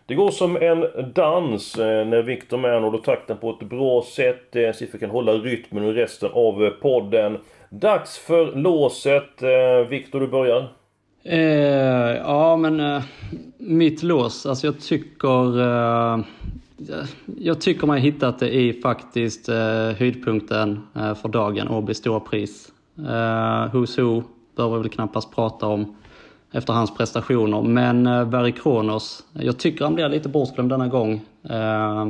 Det 0.06 0.14
går 0.14 0.30
som 0.30 0.56
en 0.56 1.12
dans 1.14 1.78
eh, 1.78 2.06
när 2.06 2.22
Victor 2.22 2.58
Mann 2.58 2.82
håller 2.82 2.98
takten 2.98 3.36
på 3.38 3.50
ett 3.50 3.68
bra 3.68 4.02
sätt. 4.02 4.56
Eh, 4.56 4.72
så 4.72 4.84
vi 4.92 4.98
kan 4.98 5.10
hålla 5.10 5.32
rytmen 5.32 5.84
och 5.84 5.94
resten 5.94 6.30
av 6.32 6.70
podden. 6.70 7.38
Dags 7.70 8.18
för 8.18 8.52
låset. 8.56 9.42
Viktor, 9.88 10.20
du 10.20 10.26
börjar. 10.26 10.68
Eh, 11.22 12.16
ja, 12.16 12.56
men 12.56 12.80
eh, 12.80 13.02
mitt 13.58 14.02
lås. 14.02 14.46
Alltså 14.46 14.66
jag 14.66 14.80
tycker... 14.80 15.60
Eh, 15.60 16.24
jag 17.38 17.60
tycker 17.60 17.86
man 17.86 17.96
har 17.96 18.02
hittat 18.02 18.38
det 18.38 18.54
i 18.54 18.72
faktiskt 18.72 19.48
eh, 19.48 19.90
höjdpunkten 19.98 20.80
eh, 20.96 21.14
för 21.14 21.28
dagen, 21.28 21.68
Åby 21.68 21.94
stora 21.94 22.20
pris. 22.20 22.72
Eh, 22.98 23.72
Who's 23.72 24.00
Who 24.00 24.22
behöver 24.56 24.76
vi 24.76 24.82
väl 24.82 24.90
knappast 24.90 25.34
prata 25.34 25.66
om 25.66 25.96
efter 26.52 26.72
hans 26.72 26.94
prestationer. 26.96 27.62
Men 27.62 28.06
eh, 28.06 28.24
Barry 28.24 28.52
Kronos, 28.52 29.24
jag 29.32 29.58
tycker 29.58 29.84
han 29.84 29.94
blir 29.94 30.08
lite 30.08 30.28
bortglömd 30.28 30.70
denna 30.70 30.88
gång. 30.88 31.20
Eh, 31.50 32.08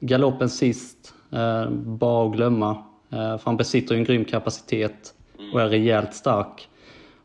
galoppen 0.00 0.48
sist, 0.48 1.14
eh, 1.32 1.70
bara 1.70 2.26
att 2.28 2.36
glömma. 2.36 2.70
Eh, 3.10 3.38
för 3.38 3.44
han 3.44 3.56
besitter 3.56 3.94
ju 3.94 3.98
en 3.98 4.04
grym 4.04 4.24
kapacitet 4.24 5.14
och 5.52 5.60
är 5.60 5.68
rejält 5.68 6.14
stark. 6.14 6.68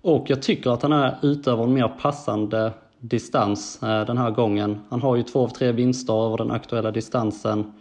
Och 0.03 0.29
jag 0.29 0.41
tycker 0.41 0.69
att 0.69 0.81
han 0.81 0.91
är 0.91 1.15
utöver 1.21 1.63
en 1.63 1.73
mer 1.73 1.87
passande 1.87 2.73
distans 2.99 3.83
eh, 3.83 4.05
den 4.05 4.17
här 4.17 4.31
gången. 4.31 4.79
Han 4.89 5.01
har 5.01 5.15
ju 5.15 5.23
två 5.23 5.43
av 5.43 5.47
tre 5.47 5.71
vinster 5.71 6.25
över 6.25 6.37
den 6.37 6.51
aktuella 6.51 6.91
distansen 6.91 7.73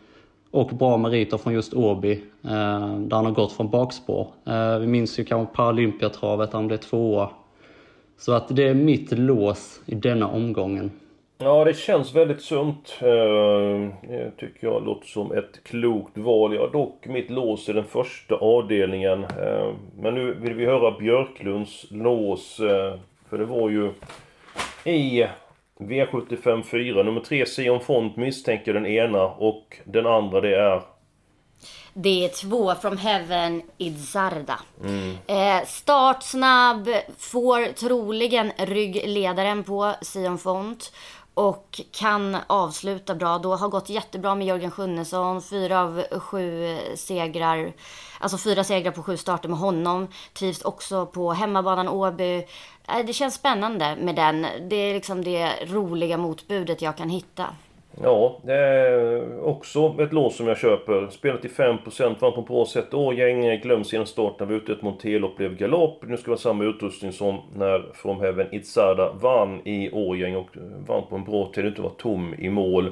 och 0.50 0.69
bra 0.69 0.97
meriter 0.97 1.38
från 1.38 1.52
just 1.52 1.75
Åby 1.75 2.12
eh, 2.43 2.99
där 2.99 3.17
han 3.17 3.25
har 3.25 3.33
gått 3.33 3.52
från 3.52 3.71
bakspår. 3.71 4.29
Eh, 4.45 4.79
vi 4.79 4.87
minns 4.87 5.19
ju 5.19 5.25
kanske 5.25 5.55
Paralympiatravet 5.55 6.50
där 6.50 6.59
han 6.59 6.67
blev 6.67 6.76
tvåa. 6.76 7.31
Så 8.19 8.33
att 8.33 8.57
det 8.57 8.69
är 8.69 8.75
mitt 8.75 9.19
lås 9.19 9.81
i 9.87 9.95
denna 9.95 10.29
omgången. 10.29 10.91
Ja, 11.39 11.65
det 11.65 11.75
känns 11.75 12.15
väldigt 12.15 12.43
sunt. 12.43 12.99
Eh, 13.01 14.29
tycker 14.39 14.67
jag 14.67 14.85
låter 14.85 15.07
som 15.07 15.33
ett 15.33 15.65
klokt 15.65 16.19
val. 16.19 16.55
Jag 16.55 16.61
har 16.61 16.73
dock 16.73 17.07
mitt 17.07 17.31
lås 17.31 17.69
i 17.69 17.73
den 17.73 17.85
första 17.85 18.35
avdelningen. 18.35 19.25
Eh, 19.25 19.73
men 19.99 20.15
nu 20.15 20.35
vill 20.35 20.55
vi 20.55 20.67
höra 20.67 20.99
Björklunds 20.99 21.87
lås. 21.91 22.61
Eh, 22.61 22.95
för 23.31 23.39
det 23.39 23.45
var 23.45 23.71
ju 23.71 23.93
i 24.85 25.27
V75 25.79 26.62
4, 26.62 27.03
nummer 27.03 27.21
3 27.21 27.47
Sion 27.47 27.81
Font 27.81 28.17
misstänker 28.17 28.75
den 28.75 28.87
ena 28.87 29.25
och 29.25 29.79
den 29.85 30.07
andra 30.07 30.41
det 30.41 30.55
är 30.55 30.83
det 31.95 32.25
är 32.25 32.29
två 32.29 32.75
from 32.75 32.97
heaven 32.97 33.62
Idzarda. 33.79 34.61
Mm. 34.85 35.17
Eh, 35.27 35.67
startsnabb, 35.67 36.89
får 37.19 37.73
troligen 37.73 38.53
ryggledaren 38.59 39.65
på 39.65 39.95
Sion 40.03 40.39
Font 40.39 40.93
och 41.35 41.81
kan 41.93 42.37
avsluta 42.47 43.15
bra. 43.15 43.39
Då 43.39 43.57
har 43.57 43.69
gått 43.69 43.89
jättebra 43.89 44.35
med 44.35 44.47
Jörgen 44.47 44.71
Sjunnesson. 44.71 45.43
Fyra 45.43 45.81
av 45.81 46.03
sju 46.19 46.77
segrar, 46.97 47.73
alltså 48.19 48.39
fyra 48.39 48.65
segrar 48.65 48.93
på 48.93 49.03
sju 49.03 49.17
starter 49.17 49.49
med 49.49 49.59
honom. 49.59 50.09
Trivs 50.35 50.62
också 50.62 51.07
på 51.07 51.33
hemmabanan 51.33 51.89
Åby. 51.89 52.47
Äh, 52.89 53.07
det 53.07 53.12
känns 53.12 53.35
spännande 53.35 53.97
med 53.97 54.17
den. 54.17 54.47
Det 54.69 54.77
är 54.77 54.95
liksom 54.95 55.25
det 55.25 55.67
roliga 55.67 56.17
motbudet 56.17 56.83
jag 56.83 56.97
kan 56.97 57.11
hitta. 57.11 57.47
Ja, 58.00 58.40
det 58.44 58.54
är 58.54 59.44
också 59.44 59.96
ett 60.00 60.12
lås 60.12 60.37
som 60.37 60.49
jag 60.49 60.58
köper. 60.58 61.08
Spelat 61.11 61.40
till 61.40 61.50
5%, 61.50 62.16
vann 62.20 62.32
på 62.32 62.40
ett 62.40 62.46
bra 62.46 62.66
sätt. 62.66 62.94
Årgäng 62.94 63.61
glöms 63.61 63.94
innan 63.94 64.06
starten, 64.06 64.49
var 64.49 64.54
ute 64.54 64.72
ett 64.72 64.82
och 65.25 65.37
blev 65.37 65.56
galopp. 65.56 66.04
Nu 66.06 66.16
ska 66.16 66.25
vi 66.26 66.32
ha 66.32 66.38
samma 66.38 66.64
utrustning 66.64 67.12
som 67.12 67.40
när 67.56 67.92
From 67.94 68.20
Heaven 68.20 68.54
Itzada 68.54 69.12
vann 69.12 69.66
i 69.66 69.90
Årgäng 69.92 70.37
och 70.37 70.49
vann 70.87 71.02
på 71.08 71.16
en 71.16 71.25
bra 71.25 71.52
tid, 71.54 71.66
inte 71.66 71.82
var 71.82 71.90
tom 71.90 72.34
i 72.34 72.50
mål. 72.50 72.84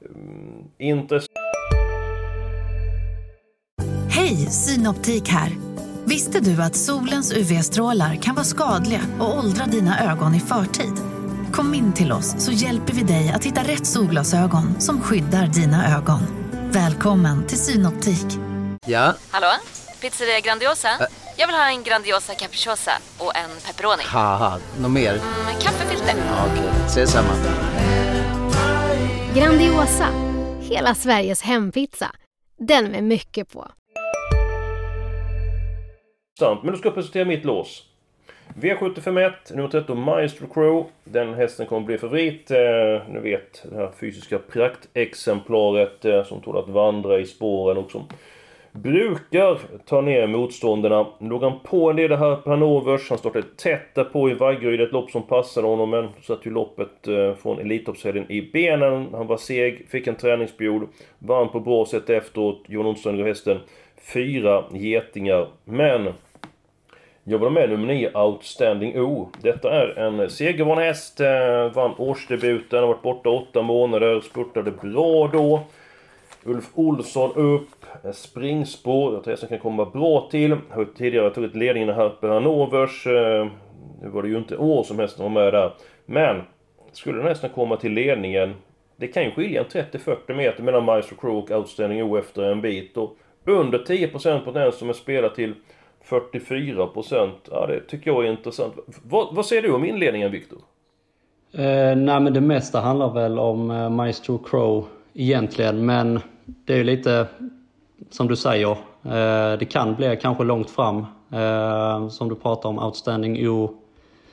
Mm, 0.00 0.64
Intressant. 0.78 1.30
Hej, 4.10 4.36
Synoptik 4.36 5.28
här! 5.28 5.50
Visste 6.04 6.40
du 6.40 6.62
att 6.62 6.76
solens 6.76 7.36
UV-strålar 7.36 8.14
kan 8.14 8.34
vara 8.34 8.44
skadliga 8.44 9.00
och 9.20 9.38
åldra 9.38 9.64
dina 9.64 10.12
ögon 10.12 10.34
i 10.34 10.40
förtid? 10.40 11.09
Kom 11.52 11.74
in 11.74 11.92
till 11.92 12.12
oss 12.12 12.44
så 12.44 12.52
hjälper 12.52 12.92
vi 12.92 13.02
dig 13.02 13.32
att 13.34 13.44
hitta 13.44 13.60
rätt 13.60 13.86
solglasögon 13.86 14.80
som 14.80 15.00
skyddar 15.00 15.46
dina 15.46 15.96
ögon. 15.96 16.20
Välkommen 16.72 17.46
till 17.46 17.58
Synoptik. 17.58 18.26
Ja? 18.86 19.14
Hallå? 19.30 19.46
Pizzeria 20.00 20.40
Grandiosa? 20.40 20.88
Ä 20.88 21.06
Jag 21.36 21.46
vill 21.46 21.56
ha 21.56 21.70
en 21.70 21.82
Grandiosa 21.82 22.34
capriciosa 22.34 22.90
och 23.18 23.36
en 23.36 23.50
pepperoni. 23.66 24.02
något 24.80 24.90
mer? 24.90 25.12
Mm, 25.12 25.22
en 25.54 25.60
kaffefilter. 25.60 26.14
Ja, 26.26 26.46
Okej, 26.52 26.64
okay. 26.64 26.86
ses 26.86 27.10
samma. 27.10 27.28
Grandiosa, 29.34 30.06
hela 30.60 30.94
Sveriges 30.94 31.42
hempizza. 31.42 32.10
Den 32.58 32.84
med 32.84 33.04
mycket 33.04 33.52
på. 33.52 33.70
Men 36.62 36.72
du 36.72 36.78
ska 36.78 36.90
presentera 36.90 37.24
mitt 37.24 37.44
lås. 37.44 37.82
V751, 38.54 39.32
nummer 39.54 39.68
13, 39.68 40.00
Maestro 40.00 40.46
Crow. 40.46 40.86
Den 41.04 41.34
hästen 41.34 41.66
kommer 41.66 41.86
bli 41.86 41.98
favorit. 41.98 42.50
Eh, 42.50 43.08
ni 43.08 43.18
vet, 43.18 43.64
det 43.70 43.76
här 43.76 43.90
fysiska 44.00 44.38
praktexemplaret 44.38 46.04
eh, 46.04 46.24
som 46.24 46.40
tål 46.40 46.56
att 46.56 46.68
vandra 46.68 47.18
i 47.20 47.26
spåren 47.26 47.76
och 47.76 47.90
som 47.90 48.04
brukar 48.72 49.58
ta 49.86 50.00
ner 50.00 50.26
motståndarna. 50.26 51.06
Låg 51.18 51.42
han 51.42 51.60
på 51.64 51.90
en 51.90 51.96
del 51.96 52.12
här 52.12 52.36
på 52.36 52.50
Hanovers. 52.50 53.08
Han 53.08 53.18
startade 53.18 53.46
tätt 53.56 53.94
därpå 53.94 54.30
i 54.30 54.34
Vaggeryd, 54.34 54.80
ett 54.80 54.92
lopp 54.92 55.10
som 55.10 55.22
passade 55.22 55.66
honom. 55.66 55.90
Men 55.90 56.08
satt 56.22 56.46
ju 56.46 56.50
loppet 56.50 57.08
eh, 57.08 57.34
från 57.34 57.58
Elitloppshelgen 57.58 58.32
i 58.32 58.50
benen. 58.52 59.08
Han 59.12 59.26
var 59.26 59.36
seg, 59.36 59.86
fick 59.88 60.06
en 60.06 60.14
träningsperiod. 60.14 60.88
Vann 61.18 61.48
på 61.48 61.60
bra 61.60 61.86
sätt 61.86 62.10
efteråt. 62.10 62.62
Johan 62.66 62.86
Olsson 62.86 63.24
hästen. 63.24 63.58
Fyra 64.14 64.64
getingar. 64.72 65.48
Men 65.64 66.12
jag 67.30 67.38
var 67.38 67.50
med 67.50 67.70
nummer 67.70 67.86
9, 67.86 68.10
Outstanding 68.14 69.00
O. 69.00 69.28
Detta 69.42 69.70
är 69.72 69.98
en 69.98 70.30
segervan 70.30 70.78
häst. 70.78 71.20
Eh, 71.20 71.72
vann 71.74 71.94
årsdebuten, 71.98 72.78
har 72.78 72.86
varit 72.86 73.02
borta 73.02 73.28
åtta 73.30 73.62
månader, 73.62 74.20
spurtade 74.20 74.70
bra 74.70 75.30
då. 75.32 75.60
Ulf 76.44 76.70
Olsson 76.74 77.32
upp, 77.34 77.86
springspår. 78.12 79.14
Jag 79.14 79.24
tror 79.24 79.32
hästen 79.32 79.48
kan 79.48 79.58
komma 79.58 79.84
bra 79.84 80.28
till. 80.30 80.56
Har 80.70 80.84
tidigare 80.84 81.30
tagit 81.30 81.54
ledningen 81.54 81.88
här 81.88 82.08
på 82.08 82.28
Hanovers 82.28 83.06
eh, 83.06 83.46
nu 84.02 84.08
var 84.08 84.22
det 84.22 84.28
ju 84.28 84.38
inte 84.38 84.56
år 84.56 84.82
som 84.82 84.98
hästen 84.98 85.22
var 85.22 85.30
med 85.30 85.52
där. 85.52 85.72
Men, 86.06 86.42
skulle 86.92 87.18
den 87.18 87.26
hästen 87.26 87.50
komma 87.50 87.76
till 87.76 87.92
ledningen 87.92 88.54
det 88.96 89.06
kan 89.06 89.24
ju 89.24 89.30
skilja 89.30 89.60
en 89.60 89.66
30-40 89.66 90.34
meter 90.34 90.62
mellan 90.62 90.84
Maestro 90.84 91.16
Crow 91.16 91.38
och 91.38 91.50
Outstanding 91.50 92.02
O 92.02 92.18
efter 92.18 92.42
en 92.42 92.60
bit. 92.60 92.96
Och 92.96 93.16
under 93.44 93.78
10% 93.78 94.44
på 94.44 94.50
den 94.50 94.72
som 94.72 94.88
är 94.88 94.92
spelad 94.92 95.34
till 95.34 95.54
44 96.04 96.88
Ja, 97.50 97.66
det 97.66 97.80
tycker 97.80 98.10
jag 98.10 98.24
är 98.24 98.30
intressant. 98.30 98.74
Vad, 99.02 99.34
vad 99.34 99.46
säger 99.46 99.62
du 99.62 99.72
om 99.72 99.84
inledningen, 99.84 100.30
Viktor? 100.30 100.58
Eh, 101.52 101.96
nej, 101.96 102.20
men 102.20 102.32
det 102.32 102.40
mesta 102.40 102.80
handlar 102.80 103.14
väl 103.14 103.38
om 103.38 103.70
eh, 103.70 103.90
Maestro 103.90 104.38
Crow 104.38 104.86
egentligen, 105.14 105.86
men 105.86 106.20
det 106.44 106.72
är 106.72 106.76
ju 106.76 106.84
lite 106.84 107.26
som 108.10 108.28
du 108.28 108.36
säger. 108.36 108.70
Eh, 109.04 109.58
det 109.58 109.70
kan 109.70 109.94
bli 109.94 110.18
kanske 110.22 110.44
långt 110.44 110.70
fram. 110.70 111.06
Eh, 111.32 112.08
som 112.08 112.28
du 112.28 112.34
pratar 112.34 112.68
om, 112.68 112.78
Outstanding 112.78 113.48
O, 113.48 113.74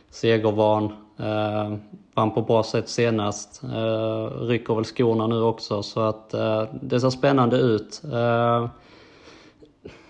segervan. 0.10 0.86
Eh, 1.20 1.78
vann 2.14 2.32
på 2.32 2.42
bra 2.42 2.64
sätt 2.64 2.90
senast. 2.90 3.64
Eh, 3.64 4.42
rycker 4.42 4.76
väl 4.76 4.84
skorna 4.84 5.28
nu 5.28 5.42
också, 5.42 5.84
så 5.84 6.00
att 6.00 6.34
eh, 6.34 6.64
det 6.82 7.00
ser 7.00 7.10
spännande 7.10 7.58
ut. 7.58 8.02
Eh, 8.14 8.68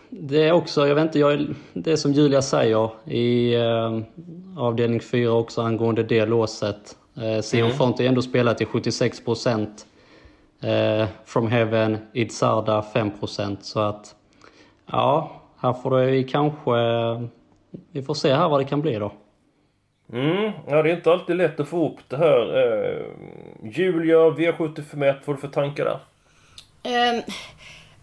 det 0.09 0.43
är 0.43 0.51
också, 0.51 0.87
jag 0.87 0.95
vet 0.95 1.03
inte, 1.03 1.19
jag, 1.19 1.47
det 1.73 1.91
är 1.91 1.95
som 1.95 2.13
Julia 2.13 2.41
säger 2.41 2.89
i 3.05 3.55
eh, 3.55 3.99
avdelning 4.57 4.99
4 4.99 5.31
också 5.31 5.61
angående 5.61 6.03
det 6.03 6.25
låset. 6.25 6.97
Eh, 7.17 7.41
Sion 7.41 7.59
mm. 7.59 7.73
Font 7.77 7.99
är 7.99 8.05
ändå 8.05 8.21
spelat 8.21 8.57
till 8.57 8.67
76 8.67 9.25
procent. 9.25 9.85
Eh, 10.63 11.07
From 11.25 11.47
Heaven, 11.47 11.97
Idzarda 12.13 12.81
5 12.81 13.11
procent. 13.19 13.65
Så 13.65 13.79
att, 13.79 14.15
ja, 14.91 15.41
här 15.59 15.73
får 15.73 15.99
vi 15.99 16.23
kanske, 16.23 16.71
vi 17.91 18.03
får 18.03 18.13
se 18.13 18.33
här 18.33 18.49
vad 18.49 18.59
det 18.59 18.65
kan 18.65 18.81
bli 18.81 18.95
då. 18.95 19.11
Mm, 20.13 20.51
ja 20.67 20.83
det 20.83 20.91
är 20.91 20.95
inte 20.95 21.11
alltid 21.11 21.35
lätt 21.35 21.59
att 21.59 21.67
få 21.67 21.89
upp 21.89 21.99
det 22.07 22.17
här. 22.17 22.57
Eh, 22.57 23.05
Julia, 23.63 24.17
V75 24.17 24.85
vad 24.93 25.23
får 25.23 25.33
du 25.33 25.39
för 25.39 25.47
tankar 25.47 25.85
där? 25.85 25.99
Um 27.15 27.21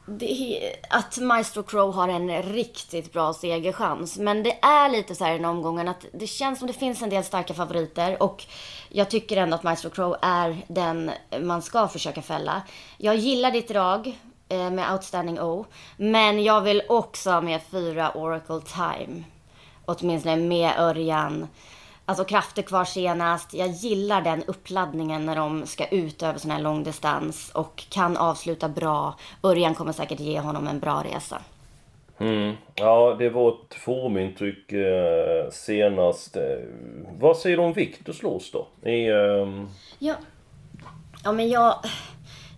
det, 0.07 0.73
att 0.91 1.19
Maestro 1.19 1.63
Crow 1.63 1.95
har 1.95 2.09
en 2.09 2.43
riktigt 2.43 3.13
bra 3.13 3.35
segerchans. 3.35 4.19
Men 4.19 4.43
det 4.43 4.59
är 4.65 4.89
lite 4.89 5.15
så 5.15 5.25
här 5.25 5.35
i 5.35 5.37
den 5.37 5.45
omgången 5.45 5.89
att 5.89 6.07
det 6.13 6.27
känns 6.27 6.59
som 6.59 6.67
det 6.67 6.73
finns 6.73 7.03
en 7.03 7.11
del 7.11 7.25
starka 7.25 7.55
favoriter. 7.55 8.23
Och 8.23 8.45
jag 8.89 9.11
tycker 9.11 9.37
ändå 9.37 9.55
att 9.55 9.63
Maestro 9.63 9.91
Crow 9.91 10.17
är 10.23 10.65
den 10.69 11.11
man 11.41 11.63
ska 11.63 11.89
försöka 11.89 12.23
fälla. 12.23 12.63
Jag 12.99 13.17
gillar 13.17 13.51
ditt 13.51 13.69
drag 13.69 14.19
eh, 14.49 14.71
med 14.71 14.93
Outstanding 14.93 15.41
O. 15.41 15.67
Men 15.97 16.45
jag 16.45 16.61
vill 16.61 16.83
också 16.89 17.31
ha 17.31 17.41
med 17.41 17.61
fyra 17.71 18.11
Oracle 18.11 18.61
Time. 18.61 19.25
Åtminstone 19.85 20.37
med 20.37 20.79
Örjan. 20.79 21.49
Alltså 22.07 22.25
krafter 22.25 22.63
kvar 22.63 22.85
senast. 22.85 23.55
Jag 23.55 23.69
gillar 23.69 24.23
den 24.23 24.43
uppladdningen 24.47 25.27
när 25.27 25.37
de 25.37 25.67
ska 25.67 25.87
ut 25.87 26.23
över 26.23 26.39
sån 26.39 26.51
här 26.51 26.61
långdistans 26.61 27.51
och 27.55 27.85
kan 27.89 28.17
avsluta 28.17 28.69
bra. 28.69 29.15
Örjan 29.43 29.75
kommer 29.75 29.93
säkert 29.93 30.21
ge 30.21 30.41
honom 30.41 30.67
en 30.69 30.81
bra 30.81 31.05
resa. 31.13 31.43
Mm. 32.19 32.55
Ja, 32.75 33.17
det 33.19 33.31
var 33.31 33.49
ett 33.49 33.75
formintryck 33.75 34.73
eh, 34.73 35.51
senast. 35.53 36.37
Eh, 36.37 36.43
vad 37.19 37.37
säger 37.37 37.57
du 37.57 37.63
om 37.63 37.73
Viktors 37.73 38.23
lås 38.23 38.51
då? 38.51 38.67
I, 38.91 39.09
eh... 39.09 39.65
ja. 39.99 40.15
ja, 41.25 41.33
men 41.33 41.49
jag... 41.49 41.75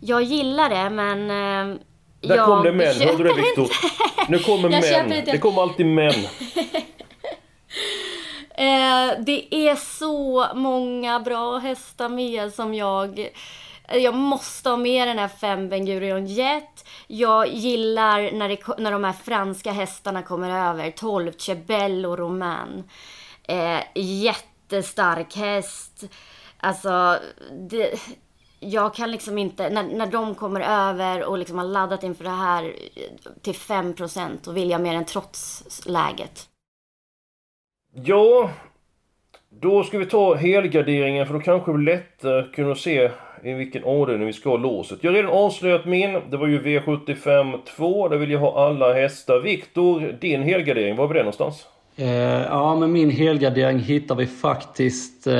Jag 0.00 0.22
gillar 0.22 0.68
det, 0.68 0.90
men... 0.90 1.20
Eh, 1.20 1.76
Där 2.20 2.36
jag 2.36 2.46
kom 2.46 2.62
det 2.62 2.72
män, 2.72 2.94
hörde 3.00 3.16
du 3.22 3.24
det 3.24 3.34
Viktor? 3.34 3.68
Nu 4.28 4.38
kommer 4.38 4.68
män. 4.68 5.22
Det 5.26 5.38
kommer 5.38 5.62
alltid 5.62 5.86
män. 5.86 6.14
Eh, 8.56 9.20
det 9.20 9.54
är 9.54 9.76
så 9.76 10.46
många 10.54 11.20
bra 11.20 11.58
hästar 11.58 12.08
med 12.08 12.52
som 12.52 12.74
jag... 12.74 13.18
Eh, 13.18 13.98
jag 13.98 14.14
måste 14.14 14.70
ha 14.70 14.76
med 14.76 15.08
den 15.08 15.18
här 15.18 15.28
fem 15.28 15.68
Bengurion 15.68 16.26
Jet. 16.26 16.88
Jag 17.06 17.48
gillar 17.48 18.32
när, 18.32 18.48
det, 18.48 18.78
när 18.78 18.92
de 18.92 19.04
här 19.04 19.12
franska 19.12 19.72
hästarna 19.72 20.22
kommer 20.22 20.70
över. 20.70 20.90
12 20.90 21.32
Cebello 21.32 22.16
Roman. 22.16 22.84
Eh, 23.42 23.80
jättestark 23.94 25.36
häst. 25.36 26.04
Alltså, 26.56 27.18
det, 27.70 28.00
jag 28.60 28.94
kan 28.94 29.10
liksom 29.10 29.38
inte, 29.38 29.70
när, 29.70 29.82
när 29.82 30.06
de 30.06 30.34
kommer 30.34 30.60
över 30.60 31.24
och 31.24 31.38
liksom 31.38 31.58
har 31.58 31.64
laddat 31.64 32.02
inför 32.02 32.24
det 32.24 32.30
här 32.30 32.64
eh, 32.94 33.32
till 33.42 33.54
5% 33.54 34.38
då 34.42 34.52
vill 34.52 34.70
jag 34.70 34.80
mer 34.80 34.94
än 34.94 35.04
trots 35.04 35.62
läget. 35.86 36.48
Ja, 38.04 38.50
då 39.60 39.84
ska 39.84 39.98
vi 39.98 40.06
ta 40.06 40.34
helgarderingen 40.34 41.26
för 41.26 41.34
då 41.34 41.40
kanske 41.40 41.72
vi 41.72 41.84
lättare 41.84 42.42
kunna 42.52 42.74
se 42.74 43.10
i 43.42 43.52
vilken 43.52 43.84
ordning 43.84 44.26
vi 44.26 44.32
ska 44.32 44.50
ha 44.50 44.56
låset. 44.56 44.98
Jag 45.00 45.10
har 45.10 45.16
redan 45.16 45.32
avslöjat 45.32 45.84
min. 45.84 46.20
Det 46.30 46.36
var 46.36 46.46
ju 46.46 46.62
V75 46.62 47.58
2. 47.76 48.08
Där 48.08 48.16
vill 48.16 48.30
jag 48.30 48.38
ha 48.38 48.66
alla 48.66 48.94
hästar. 48.94 49.40
Viktor, 49.40 50.16
din 50.20 50.42
helgardering, 50.42 50.96
var 50.96 51.06
var 51.06 51.14
det 51.14 51.20
någonstans? 51.20 51.66
Eh, 51.96 52.42
ja, 52.42 52.76
men 52.76 52.92
min 52.92 53.10
helgardering 53.10 53.78
hittar 53.78 54.14
vi 54.14 54.26
faktiskt 54.26 55.26
eh, 55.26 55.34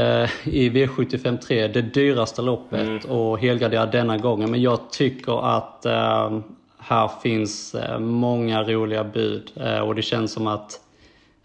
i 0.44 0.70
V75 0.70 1.38
3. 1.38 1.68
Det 1.68 1.82
dyraste 1.82 2.42
loppet 2.42 2.80
mm. 2.80 3.18
och 3.18 3.38
helgardera 3.38 3.86
denna 3.86 4.18
gången. 4.18 4.50
Men 4.50 4.62
jag 4.62 4.90
tycker 4.90 5.56
att 5.56 5.86
eh, 5.86 6.38
här 6.78 7.10
finns 7.22 7.74
eh, 7.74 7.98
många 7.98 8.62
roliga 8.62 9.04
bud 9.04 9.52
eh, 9.56 9.78
och 9.78 9.94
det 9.94 10.02
känns 10.02 10.32
som 10.32 10.46
att 10.46 10.80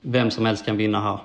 vem 0.02 0.32
som 0.32 0.46
helst 0.46 0.66
kan 0.66 0.78
vinna 0.78 1.00
här. 1.00 1.20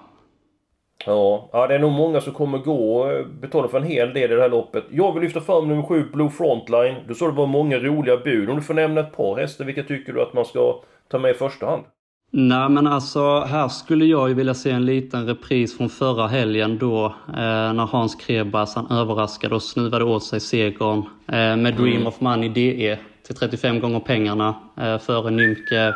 Ja, 1.06 1.48
ja 1.52 1.66
det 1.66 1.74
är 1.74 1.78
nog 1.78 1.92
många 1.92 2.20
som 2.20 2.32
kommer 2.32 2.58
gå 2.58 3.10
eh, 3.10 3.26
betala 3.26 3.68
för 3.68 3.78
en 3.78 3.86
hel 3.86 4.12
del 4.12 4.32
i 4.32 4.34
det 4.34 4.42
här 4.42 4.48
loppet. 4.48 4.84
Jag 4.90 5.12
vill 5.12 5.22
lyfta 5.22 5.40
fram 5.40 5.68
nummer 5.68 5.82
7, 5.82 6.04
Blue 6.12 6.30
Frontline. 6.30 6.96
Du 7.08 7.14
sa 7.14 7.26
det 7.26 7.32
var 7.32 7.46
många 7.46 7.78
roliga 7.78 8.16
bud. 8.16 8.50
Om 8.50 8.56
du 8.56 8.62
får 8.62 8.74
nämna 8.74 9.00
ett 9.00 9.16
par 9.16 9.36
hästar, 9.36 9.64
vilka 9.64 9.82
tycker 9.82 10.12
du 10.12 10.22
att 10.22 10.34
man 10.34 10.44
ska 10.44 10.80
ta 11.08 11.18
med 11.18 11.30
i 11.30 11.34
första 11.34 11.66
hand? 11.66 11.84
Nej 12.30 12.68
men 12.68 12.86
alltså 12.86 13.40
här 13.40 13.68
skulle 13.68 14.04
jag 14.04 14.28
ju 14.28 14.34
vilja 14.34 14.54
se 14.54 14.70
en 14.70 14.86
liten 14.86 15.26
repris 15.26 15.76
från 15.76 15.88
förra 15.88 16.26
helgen 16.26 16.78
då 16.78 17.04
eh, 17.28 17.72
när 17.72 17.86
Hans 17.86 18.14
Krebas 18.14 18.74
han 18.74 18.90
överraskade 18.90 19.54
och 19.54 19.62
snuvade 19.62 20.04
åt 20.04 20.24
sig 20.24 20.40
segern 20.40 20.98
eh, 21.26 21.56
med 21.56 21.74
Dream 21.74 21.96
mm. 21.96 22.06
of 22.06 22.20
Money 22.20 22.48
DE 22.48 22.98
till 23.26 23.34
35 23.34 23.80
gånger 23.80 24.00
pengarna 24.00 24.54
eh, 24.76 24.98
före 24.98 25.30
Nymke 25.30 25.94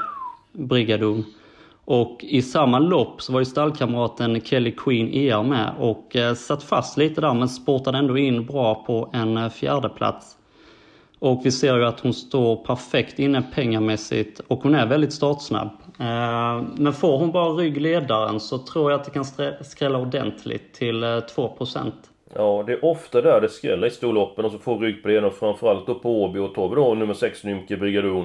Brigadon. 0.53 1.25
Och 1.85 2.25
i 2.25 2.43
samma 2.43 2.79
lopp 2.79 3.23
så 3.23 3.33
var 3.33 3.40
ju 3.40 3.45
stallkamraten 3.45 4.40
Kelly 4.40 4.73
Queen 4.73 5.14
ER 5.14 5.43
med 5.43 5.73
och 5.79 6.16
eh, 6.16 6.35
satt 6.35 6.62
fast 6.62 6.97
lite 6.97 7.21
där 7.21 7.35
men 7.35 7.49
sportade 7.49 7.99
ändå 7.99 8.19
in 8.19 8.47
bra 8.47 8.85
på 8.87 9.11
en 9.12 9.37
eh, 9.37 9.49
fjärde 9.49 9.88
plats. 9.88 10.37
Och 11.19 11.40
vi 11.45 11.53
ser 11.53 11.77
ju 11.77 11.85
att 11.85 12.01
hon 12.01 12.14
står 12.14 12.57
perfekt 12.57 13.19
inne 13.19 13.43
pengamässigt 13.55 14.40
och 14.47 14.62
hon 14.62 14.75
är 14.75 14.87
väldigt 14.87 15.12
startsnabb. 15.12 15.69
Eh, 15.99 16.62
men 16.77 16.93
får 16.93 17.19
hon 17.19 17.33
bara 17.33 17.53
ryggledaren 17.53 18.40
så 18.40 18.59
tror 18.59 18.90
jag 18.90 19.01
att 19.01 19.05
det 19.05 19.11
kan 19.11 19.25
skrälla 19.61 19.99
ordentligt 19.99 20.75
till 20.75 21.03
eh, 21.03 21.07
2%. 21.07 21.93
Ja, 22.35 22.64
det 22.66 22.73
är 22.73 22.85
ofta 22.85 23.21
där 23.21 23.40
det 23.40 23.49
skräller 23.49 23.87
i 23.87 23.90
storloppen 23.90 24.45
och 24.45 24.53
så 24.53 24.59
får 24.59 24.79
rygg 24.79 25.03
på 25.03 25.09
det 25.09 25.21
och 25.21 25.35
framförallt 25.35 25.87
då 25.87 25.95
på 25.95 26.23
Åby 26.23 26.38
och 26.38 26.55
tar 26.55 26.69
vi 26.69 26.75
då 26.75 26.95
nummer 26.95 27.14
6 27.14 27.45
Nymke 27.45 27.77
Brigadon 27.77 28.25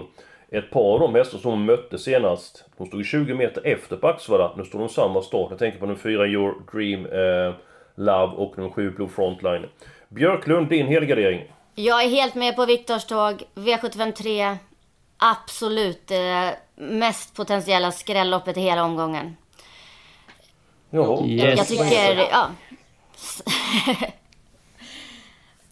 ett 0.57 0.71
par 0.71 0.93
av 0.93 0.99
de 0.99 1.15
hästar 1.15 1.37
som 1.37 1.51
hon 1.51 1.65
mötte 1.65 1.97
senast, 1.97 2.65
de 2.77 2.87
stod 2.87 3.05
20 3.05 3.33
meter 3.33 3.61
efter 3.65 3.95
på 3.95 4.07
Axvalla. 4.07 4.53
Nu 4.57 4.63
står 4.63 4.79
de 4.79 4.89
samma 4.89 5.21
start. 5.21 5.47
Jag 5.49 5.59
tänker 5.59 5.79
på 5.79 5.85
nummer 5.85 5.99
4 5.99 6.27
Your 6.27 6.55
Dream 6.71 7.05
eh, 7.05 7.55
Love 7.95 8.33
och 8.35 8.57
nummer 8.57 8.69
7 8.69 8.91
Blue 8.91 9.07
Frontline. 9.07 9.65
Björklund, 10.09 10.69
din 10.69 10.87
helgardering? 10.87 11.51
Jag 11.75 12.03
är 12.03 12.09
helt 12.09 12.35
med 12.35 12.55
på 12.55 12.65
Viktors 12.65 13.05
tåg. 13.05 13.43
V753. 13.55 14.57
Absolut 15.17 16.07
det 16.07 16.57
mest 16.75 17.35
potentiella 17.35 17.91
skrälloppet 17.91 18.57
i 18.57 18.61
hela 18.61 18.83
omgången. 18.83 19.35
Ja. 20.89 21.25
Yes. 21.25 21.57
Jag 21.57 21.67
tycker, 21.67 22.27
ja. 22.31 22.49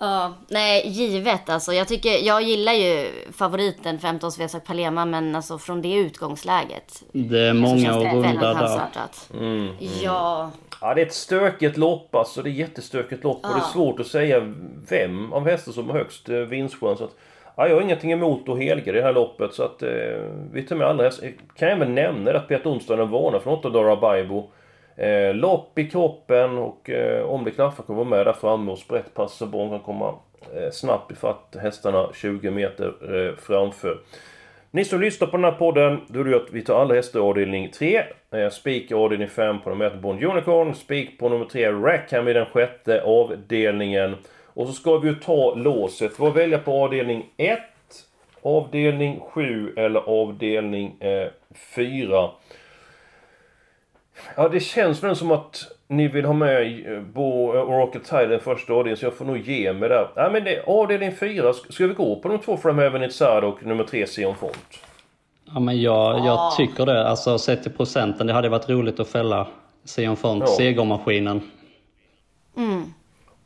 Ja, 0.05 0.33
nej, 0.47 0.87
givet 0.87 1.49
alltså. 1.49 1.73
Jag 1.73 1.87
tycker, 1.87 2.25
jag 2.27 2.41
gillar 2.41 2.73
ju 2.73 3.07
favoriten 3.33 3.99
15 3.99 4.31
Svesak 4.31 4.65
Palema, 4.65 5.05
men 5.05 5.35
alltså 5.35 5.57
från 5.57 5.81
det 5.81 5.93
utgångsläget. 5.93 7.03
Det 7.11 7.39
är 7.39 7.53
många 7.53 7.91
att 7.91 8.13
runda 8.13 8.53
där. 8.53 8.53
chansartat. 8.53 9.29
Mm. 9.33 9.69
Ja, 10.03 10.51
Ja, 10.83 10.93
det 10.93 11.01
är 11.01 11.05
ett 11.05 11.13
stökigt 11.13 11.77
lopp 11.77 12.15
alltså. 12.15 12.41
Det 12.41 12.49
är 12.49 12.51
jättestökigt 12.51 13.23
lopp 13.23 13.45
och 13.45 13.53
det 13.53 13.59
är 13.59 13.73
svårt 13.73 13.99
att 13.99 14.07
säga 14.07 14.53
vem 14.89 15.33
av 15.33 15.47
hästar 15.47 15.71
som 15.71 15.89
har 15.89 15.97
högst 15.97 16.29
eh, 16.29 16.35
vinstchans. 16.35 16.99
Så 16.99 17.05
att, 17.05 17.15
ja, 17.55 17.67
jag 17.67 17.75
har 17.75 17.81
ingenting 17.81 18.11
emot 18.11 18.49
att 18.49 18.57
helga 18.57 18.91
det 18.91 19.01
här 19.01 19.13
loppet 19.13 19.53
så 19.53 19.63
att 19.63 19.83
eh, 19.83 19.89
vi 20.51 20.63
tar 20.63 20.75
med 20.75 20.87
alla 20.87 21.03
hästar. 21.03 21.27
Kan 21.55 21.67
jag 21.67 21.77
även 21.77 21.95
nämna 21.95 22.31
att 22.31 22.47
Peter 22.47 22.69
Onsdagen 22.69 23.09
varnar 23.09 23.39
för 23.39 23.51
något 23.51 23.65
av 23.65 23.71
Dora 23.71 23.95
Baibo. 23.95 24.49
Eh, 24.95 25.33
lopp 25.33 25.79
i 25.79 25.89
kroppen 25.89 26.57
och 26.57 26.89
eh, 26.89 27.25
om 27.25 27.43
det 27.43 27.51
klaffar 27.51 27.83
kommer 27.83 28.03
vara 28.03 28.17
med 28.17 28.27
där 28.27 28.33
framme 28.33 28.71
och 28.71 28.79
sprätt 28.79 29.11
så 29.27 29.45
bra. 29.45 29.69
kan 29.69 29.79
komma 29.79 30.15
eh, 30.55 30.71
snabbt 30.71 31.11
ifatt 31.11 31.55
hästarna 31.61 32.09
20 32.13 32.51
meter 32.51 33.15
eh, 33.15 33.35
framför. 33.35 33.97
Ni 34.71 34.85
som 34.85 35.01
lyssnar 35.01 35.27
på 35.27 35.37
den 35.37 35.43
här 35.43 35.51
podden, 35.51 36.01
då 36.07 36.19
är 36.19 36.23
det 36.23 36.35
att 36.35 36.51
vi 36.51 36.61
tar 36.61 36.81
alla 36.81 36.95
hästar 36.95 37.19
i 37.19 37.23
avdelning 37.23 37.71
3. 37.71 38.03
Eh, 38.31 38.49
spik 38.49 38.91
i 38.91 38.93
avdelning 38.93 39.27
5 39.27 39.61
på 39.61 39.69
nummer 39.69 39.85
1 39.85 39.99
Bond 40.01 40.23
Unicorn. 40.23 40.75
Spik 40.75 41.19
på 41.19 41.29
nummer 41.29 41.45
3 41.45 41.71
Rackham 41.71 42.27
i 42.27 42.33
den 42.33 42.45
sjätte 42.45 43.01
avdelningen. 43.01 44.15
Och 44.45 44.67
så 44.67 44.73
ska 44.73 44.97
vi 44.97 45.09
ju 45.09 45.15
ta 45.15 45.55
låset. 45.55 46.19
Vad 46.19 46.33
välja 46.33 46.57
på 46.57 46.83
avdelning 46.83 47.25
1, 47.37 47.59
avdelning 48.41 49.19
7 49.19 49.73
eller 49.77 49.99
avdelning 49.99 51.01
eh, 51.01 51.27
4. 51.75 52.29
Ja, 54.37 54.49
det 54.49 54.59
känns 54.59 55.03
väl 55.03 55.15
som 55.15 55.31
att 55.31 55.63
ni 55.87 56.07
vill 56.07 56.25
ha 56.25 56.33
med 56.33 56.87
eh, 56.95 57.01
Bo 57.01 57.45
och 57.47 57.69
Rocket 57.79 58.03
Tide 58.03 58.27
den 58.27 58.39
första 58.39 58.73
avdelningen, 58.73 58.97
så 58.97 59.05
jag 59.05 59.13
får 59.13 59.25
nog 59.25 59.37
ge 59.37 59.73
mig 59.73 59.89
där. 59.89 60.07
Ja, 60.15 60.29
men 60.29 60.43
det, 60.43 60.63
avdelning 60.67 61.11
4, 61.15 61.53
ska 61.53 61.87
vi 61.87 61.93
gå 61.93 62.15
på 62.19 62.27
de 62.27 62.39
två 62.39 62.57
From 62.57 62.79
Heaven 62.79 63.03
Itzad 63.03 63.43
och 63.43 63.65
nummer 63.65 63.83
3 63.83 64.07
Sion 64.07 64.35
Font? 64.35 64.79
Ja, 65.53 65.59
men 65.59 65.81
jag, 65.81 66.25
jag 66.25 66.55
tycker 66.57 66.85
det. 66.85 67.07
Alltså 67.07 67.37
sett 67.37 67.63
till 67.63 67.71
procenten, 67.71 68.27
det 68.27 68.33
hade 68.33 68.49
varit 68.49 68.69
roligt 68.69 68.99
att 68.99 69.07
fälla 69.07 69.47
Sion 69.85 70.15
Font, 70.17 70.43
Ja. 70.47 70.47
segermaskinen. 70.47 71.41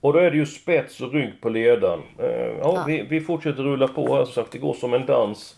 Och 0.01 0.13
då 0.13 0.19
är 0.19 0.32
det 0.32 0.38
ju 0.38 0.45
spets 0.45 1.01
och 1.01 1.13
rygg 1.13 1.41
på 1.41 1.49
ledaren. 1.49 1.99
Eh, 2.19 2.58
ja, 2.62 2.84
Vi, 2.88 3.01
vi 3.10 3.21
fortsätter 3.21 3.63
rulla 3.63 3.88
på 3.88 4.15
här, 4.15 4.25
som 4.25 4.34
sagt, 4.34 4.51
det 4.51 4.58
går 4.58 4.73
som 4.73 4.93
en 4.93 5.06
dans. 5.06 5.56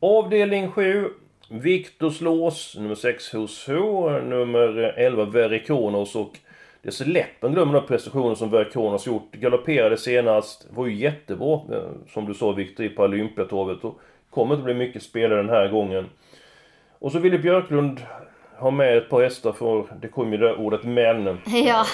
Avdelning 0.00 0.70
7, 0.70 1.08
Viktors 1.54 2.20
lås, 2.20 2.76
nummer 2.78 2.94
6 2.94 3.32
Hos 3.32 3.68
Ho, 3.68 4.10
nummer 4.10 4.94
11 4.96 5.24
Verikonos 5.24 6.16
och 6.16 6.38
det 6.82 6.88
är 6.88 6.92
så 6.92 7.04
lätt 7.04 7.42
man 7.42 7.52
glömmer 7.52 7.74
den 7.74 7.86
prestationen 7.86 8.36
som 8.36 8.50
Verikonos 8.50 9.06
gjort. 9.06 9.32
Galopperade 9.32 9.96
senast, 9.96 10.66
var 10.70 10.86
ju 10.86 10.94
jättebra, 10.94 11.60
eh, 11.72 12.12
som 12.12 12.26
du 12.26 12.34
sa 12.34 12.52
Viktor, 12.52 12.88
på 12.88 13.02
Olympiatorget. 13.02 13.84
Och 13.84 14.00
kommer 14.30 14.54
inte 14.54 14.64
bli 14.64 14.74
mycket 14.74 15.02
spelare 15.02 15.42
den 15.42 15.50
här 15.50 15.68
gången. 15.68 16.06
Och 16.98 17.12
så 17.12 17.18
ville 17.18 17.38
Björklund 17.38 18.00
ha 18.58 18.70
med 18.70 18.98
ett 18.98 19.08
par 19.08 19.22
hästar 19.22 19.52
för 19.52 19.86
det 20.00 20.08
kom 20.08 20.32
ju 20.32 20.38
det 20.38 20.54
ordet 20.54 20.84
men. 20.84 21.26
ja. 21.46 21.84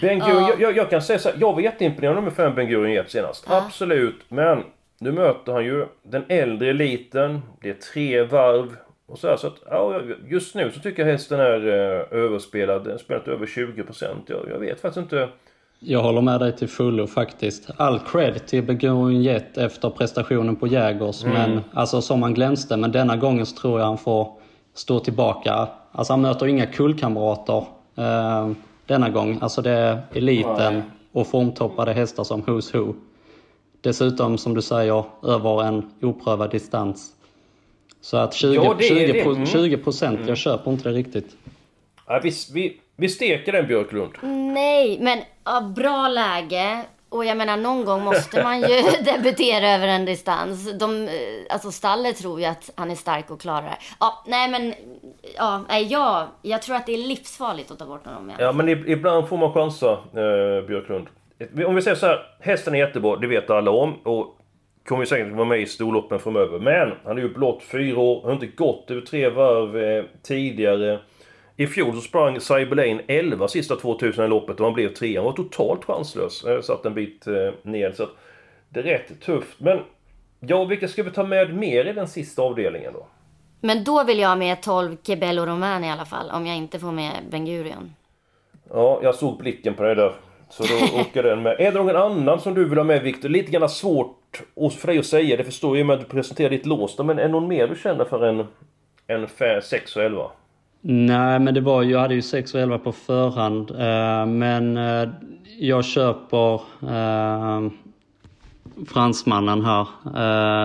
Ben 0.00 0.18
Gurion, 0.18 0.46
jag, 0.46 0.60
jag, 0.60 0.76
jag 0.76 0.90
kan 0.90 1.02
säga 1.02 1.18
så 1.18 1.28
här, 1.28 1.36
jag 1.40 1.52
var 1.52 1.60
jätteimponerad 1.60 2.24
med 2.24 2.32
fem 2.32 2.54
Ben 2.54 2.68
Gurion 2.68 3.04
senast. 3.08 3.50
Absolut. 3.50 4.24
Men 4.28 4.64
nu 5.00 5.12
möter 5.12 5.52
han 5.52 5.64
ju 5.64 5.86
den 6.02 6.24
äldre 6.28 6.70
eliten. 6.70 7.40
Det 7.62 7.70
är 7.70 7.74
tre 7.74 8.22
varv. 8.22 8.76
Och 9.06 9.18
så 9.18 9.28
här, 9.28 9.36
så 9.36 9.46
att, 9.46 9.62
ja, 9.70 10.00
just 10.28 10.54
nu 10.54 10.70
så 10.70 10.80
tycker 10.80 11.02
jag 11.06 11.12
hästen 11.12 11.40
är 11.40 11.66
eh, 11.66 12.18
överspelad. 12.18 12.84
Den 12.84 12.90
har 12.90 12.98
spelat 12.98 13.28
över 13.28 13.46
20%. 13.46 14.04
Jag, 14.26 14.48
jag 14.50 14.58
vet 14.58 14.80
faktiskt 14.80 15.02
inte. 15.02 15.28
Jag 15.78 16.02
håller 16.02 16.20
med 16.20 16.40
dig 16.40 16.56
till 16.56 16.68
fullo 16.68 17.06
faktiskt. 17.06 17.70
All 17.76 17.98
cred 17.98 18.46
till 18.46 18.62
Begoin 18.62 19.22
Jet 19.22 19.58
efter 19.58 19.90
prestationen 19.90 20.56
på 20.56 20.66
Jägers. 20.66 21.24
Men 21.24 21.60
alltså 21.72 22.02
som 22.02 22.22
han 22.22 22.34
glänste. 22.34 22.76
Men 22.76 22.92
denna 22.92 23.16
gången 23.16 23.46
så 23.46 23.56
tror 23.56 23.80
jag 23.80 23.86
han 23.86 23.98
får 23.98 24.32
stå 24.74 25.00
tillbaka. 25.00 25.68
Alltså 25.92 26.12
han 26.12 26.20
möter 26.22 26.46
inga 26.46 26.66
kullkamrater 26.66 27.64
eh, 27.96 28.50
denna 28.86 29.10
gång. 29.10 29.38
Alltså 29.40 29.62
det 29.62 29.70
är 29.70 30.02
eliten 30.12 30.82
och 31.12 31.26
formtoppade 31.26 31.92
hästar 31.92 32.24
som 32.24 32.42
Who's 32.42 32.76
Who. 32.76 32.94
Dessutom 33.84 34.38
som 34.38 34.54
du 34.54 34.62
säger 34.62 35.04
över 35.22 35.62
en 35.64 35.90
oprövad 36.02 36.50
distans. 36.50 37.12
Så 38.00 38.16
att 38.16 38.34
20, 38.34 38.54
Ja, 38.54 38.74
det 38.78 38.84
är 38.84 38.88
20, 38.88 39.12
det. 39.12 39.22
pro- 39.22 39.32
Mm. 39.34 39.46
20 39.46 39.76
procent, 39.76 40.20
jag 40.28 40.36
köper 40.36 40.70
inte 40.70 40.88
det 40.88 40.94
riktigt. 40.94 41.36
Ja, 42.06 42.20
vi, 42.22 42.32
vi, 42.54 42.80
vi 42.96 43.08
steker 43.08 43.52
den 43.52 43.66
Björklund. 43.66 44.12
Nej, 44.54 44.98
men 45.00 45.18
ja, 45.44 45.60
bra 45.60 46.08
läge. 46.08 46.80
Och 47.08 47.24
jag 47.24 47.36
menar, 47.36 47.56
någon 47.56 47.84
gång 47.84 48.02
måste 48.04 48.42
man 48.42 48.60
ju 48.60 48.82
debutera 49.04 49.70
över 49.70 49.88
en 49.88 50.04
distans. 50.04 50.72
De, 50.78 51.02
eh, 51.08 51.10
alltså 51.50 51.70
stallet 51.72 52.16
tror 52.16 52.40
ju 52.40 52.46
att 52.46 52.70
han 52.74 52.90
är 52.90 52.94
stark 52.94 53.30
och 53.30 53.40
klarar 53.40 53.62
det. 53.62 53.76
Ja, 54.00 54.24
nej 54.26 54.48
men, 54.48 54.74
ja, 55.36 55.64
nej, 55.68 55.86
jag, 55.86 56.26
jag 56.42 56.62
tror 56.62 56.76
att 56.76 56.86
det 56.86 56.92
är 56.94 57.08
livsfarligt 57.08 57.70
att 57.70 57.78
ta 57.78 57.86
bort 57.86 58.06
honom. 58.06 58.28
Ja. 58.30 58.44
Ja, 58.44 58.52
men 58.52 58.68
ib- 58.68 58.86
ibland 58.88 59.28
får 59.28 59.36
man 59.36 59.52
chansa, 59.52 59.92
eh, 59.92 60.66
Björklund. 60.66 61.06
Om 61.66 61.74
vi 61.74 61.82
säger 61.82 61.94
så 61.94 62.06
här, 62.06 62.26
hästen 62.40 62.74
är 62.74 62.78
jättebra, 62.78 63.16
det 63.16 63.26
vet 63.26 63.50
alla 63.50 63.70
om. 63.70 63.94
Och 63.94 64.38
kommer 64.86 65.02
ju 65.02 65.06
säkert 65.06 65.32
vara 65.32 65.44
med 65.44 65.60
i 65.60 65.66
storloppen 65.66 66.18
framöver. 66.18 66.58
Men 66.58 66.92
han 67.04 67.18
är 67.18 67.22
ju 67.22 67.34
blott 67.34 67.62
fyra 67.62 68.00
år, 68.00 68.22
har 68.22 68.32
inte 68.32 68.46
gått 68.46 68.90
över 68.90 69.00
tre 69.00 69.28
varv 69.28 69.76
eh, 69.76 70.04
tidigare. 70.22 70.98
I 71.56 71.66
fjol 71.66 71.94
så 71.94 72.00
sprang 72.00 72.40
Cyberlane 72.40 73.02
11 73.06 73.48
sista 73.48 73.76
2000 73.76 74.24
i 74.24 74.28
loppet 74.28 74.60
och 74.60 74.66
han 74.66 74.74
blev 74.74 74.94
trea. 74.94 75.20
Han 75.20 75.24
var 75.24 75.32
totalt 75.32 75.84
chanslös. 75.84 76.44
Eh, 76.44 76.60
satt 76.60 76.86
en 76.86 76.94
bit 76.94 77.26
eh, 77.26 77.52
ner. 77.62 77.92
Så 77.92 78.02
att 78.02 78.16
det 78.68 78.80
är 78.80 78.84
rätt 78.84 79.20
tufft. 79.20 79.60
Men 79.60 79.78
ja, 80.40 80.64
vilka 80.64 80.88
ska 80.88 81.02
vi 81.02 81.10
ta 81.10 81.24
med 81.24 81.54
mer 81.54 81.84
i 81.84 81.92
den 81.92 82.08
sista 82.08 82.42
avdelningen 82.42 82.92
då? 82.92 83.06
Men 83.60 83.84
då 83.84 84.04
vill 84.04 84.18
jag 84.18 84.28
ha 84.28 84.36
med 84.36 84.62
12 84.62 84.96
Kebello 85.02 85.46
Roman 85.46 85.84
i 85.84 85.90
alla 85.90 86.04
fall. 86.04 86.30
Om 86.30 86.46
jag 86.46 86.56
inte 86.56 86.78
får 86.78 86.92
med 86.92 87.12
Ben 87.30 87.44
Gurion. 87.44 87.94
Ja, 88.70 89.00
jag 89.02 89.14
såg 89.14 89.38
blicken 89.38 89.74
på 89.74 89.82
dig 89.82 89.94
där. 89.94 90.14
Så 90.56 90.62
då 90.62 91.00
åker 91.00 91.22
den 91.22 91.42
med. 91.42 91.56
Är 91.60 91.72
det 91.72 91.78
någon 91.78 91.96
annan 91.96 92.40
som 92.40 92.54
du 92.54 92.64
vill 92.64 92.78
ha 92.78 92.84
med 92.84 93.02
Viktor? 93.02 93.28
Lite 93.28 93.52
grann 93.52 93.68
svårt 93.68 94.42
för 94.78 94.86
dig 94.86 94.98
att 94.98 95.06
säga, 95.06 95.36
det 95.36 95.44
förstår 95.44 95.78
jag 95.78 95.86
med 95.86 95.94
att 95.94 96.00
du 96.00 96.06
presenterar 96.06 96.50
ditt 96.50 96.66
lås. 96.66 96.98
Men 96.98 97.18
är 97.18 97.28
någon 97.28 97.48
mer 97.48 97.68
du 97.68 97.76
känner 97.76 98.04
för 98.04 98.26
en, 98.26 98.46
en 99.06 99.62
6 99.62 99.96
och 99.96 100.02
11? 100.02 100.30
Nej, 100.80 101.38
men 101.38 101.54
det 101.54 101.60
var 101.60 101.82
ju, 101.82 101.92
jag 101.92 102.00
hade 102.00 102.14
ju 102.14 102.22
6 102.22 102.54
och 102.54 102.60
11 102.60 102.78
på 102.78 102.92
förhand. 102.92 103.70
Eh, 103.70 104.26
men 104.26 104.76
eh, 104.76 105.08
jag 105.58 105.84
köper 105.84 106.54
eh, 106.82 107.70
fransmannen 108.88 109.64
här. 109.64 109.86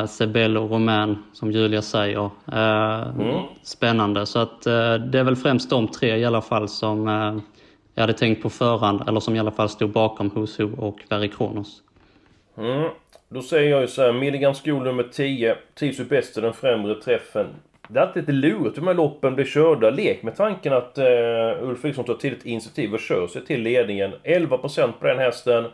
Eh, 0.02 0.06
Sebello 0.08 0.67
Romain, 0.67 1.17
som 1.34 1.52
Julia 1.52 1.82
säger. 1.82 2.30
Eh, 2.52 3.08
Spännande. 3.63 4.25
Så 4.25 4.39
att 4.39 4.65
eh, 4.65 4.93
det 4.93 5.19
är 5.19 5.23
väl 5.23 5.36
främst 5.36 5.69
de 5.69 5.88
tre 5.88 6.17
i 6.17 6.25
alla 6.25 6.41
fall 6.41 6.67
som 6.67 7.08
eh, 7.08 7.38
jag 8.00 8.04
hade 8.04 8.20
tänkt 8.20 8.42
på 8.42 8.50
förhand. 8.50 9.04
Eller 9.08 9.20
som 9.20 9.36
i 9.36 9.40
alla 9.40 9.52
fall 9.52 9.70
stod 9.70 9.92
bakom 9.92 10.32
Husu 10.36 10.70
och 10.78 11.00
Barry 11.10 11.30
Kronos. 11.30 11.82
Mm. 12.58 12.90
Då 13.30 13.42
säger 13.42 13.72
jag 13.72 13.82
ju 13.82 13.88
så 13.88 14.02
här, 14.02 14.14
Milligan 14.14 14.56
School 14.56 14.84
nummer 14.84 15.04
10 15.04 15.56
trivs 15.76 16.00
ju 16.00 16.06
bäst 16.06 16.38
i 16.38 16.42
den 16.42 16.54
främre 16.54 16.96
träffen. 16.96 17.48
Det 17.88 18.00
är 18.00 18.04
alltid 18.04 18.24
lite 18.24 18.32
lurigt 18.32 18.78
hur 18.78 18.82
de 18.82 18.88
här 18.88 18.94
loppen 18.94 19.36
blir 19.36 19.46
körda. 19.46 19.90
Lek 19.90 20.24
med 20.24 20.36
tanken 20.36 20.74
att 20.74 20.98
eh, 20.98 21.06
Ulf 21.62 21.86
Eriksson 21.86 22.06
tar 22.06 22.14
tidigt 22.14 22.46
initiativ 22.46 22.94
och 22.94 23.00
kör 23.00 23.28
sig 23.28 23.46
till 23.46 23.62
ledningen. 23.62 24.14
11% 24.24 24.92
på 25.00 25.08
den 25.08 25.20
hästen. 25.20 25.66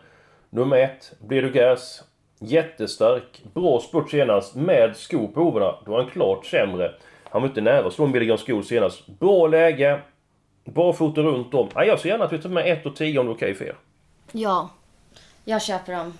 Nummer 0.50 0.78
1, 0.78 1.14
blir 1.28 1.42
du 1.42 1.52
gas. 1.52 2.04
Jättestark. 2.40 3.44
Bra 3.54 3.80
spurt 3.80 4.10
senast 4.10 4.56
med 4.56 4.96
skor 4.96 5.28
på 5.28 5.44
hovarna. 5.44 5.76
Då 5.86 5.92
var 5.92 6.02
han 6.02 6.12
klart 6.12 6.46
sämre. 6.46 6.92
Han 7.24 7.42
var 7.42 7.50
inte 7.50 7.62
nära 7.62 7.88
att 7.88 7.94
slå 7.94 8.08
Milligan 8.08 8.38
School 8.38 8.64
senast. 8.64 9.08
Bra 9.08 9.48
läge. 9.48 10.00
Barfota 10.66 11.22
runt 11.22 11.54
om. 11.54 11.70
Ja, 11.76 11.86
jag 11.86 12.00
ser 12.00 12.10
gärna 12.10 12.24
att 12.24 12.34
vi 12.34 12.38
tar 12.38 12.50
med 12.50 12.72
1 12.72 12.86
och 12.86 12.96
10 12.96 13.20
om 13.20 13.26
det 13.26 13.32
är 13.32 13.36
okej 13.36 13.54
för 13.54 13.66
er. 13.66 13.76
Ja, 14.32 14.70
jag 15.46 15.62
köper 15.62 15.94
dem. 15.94 16.14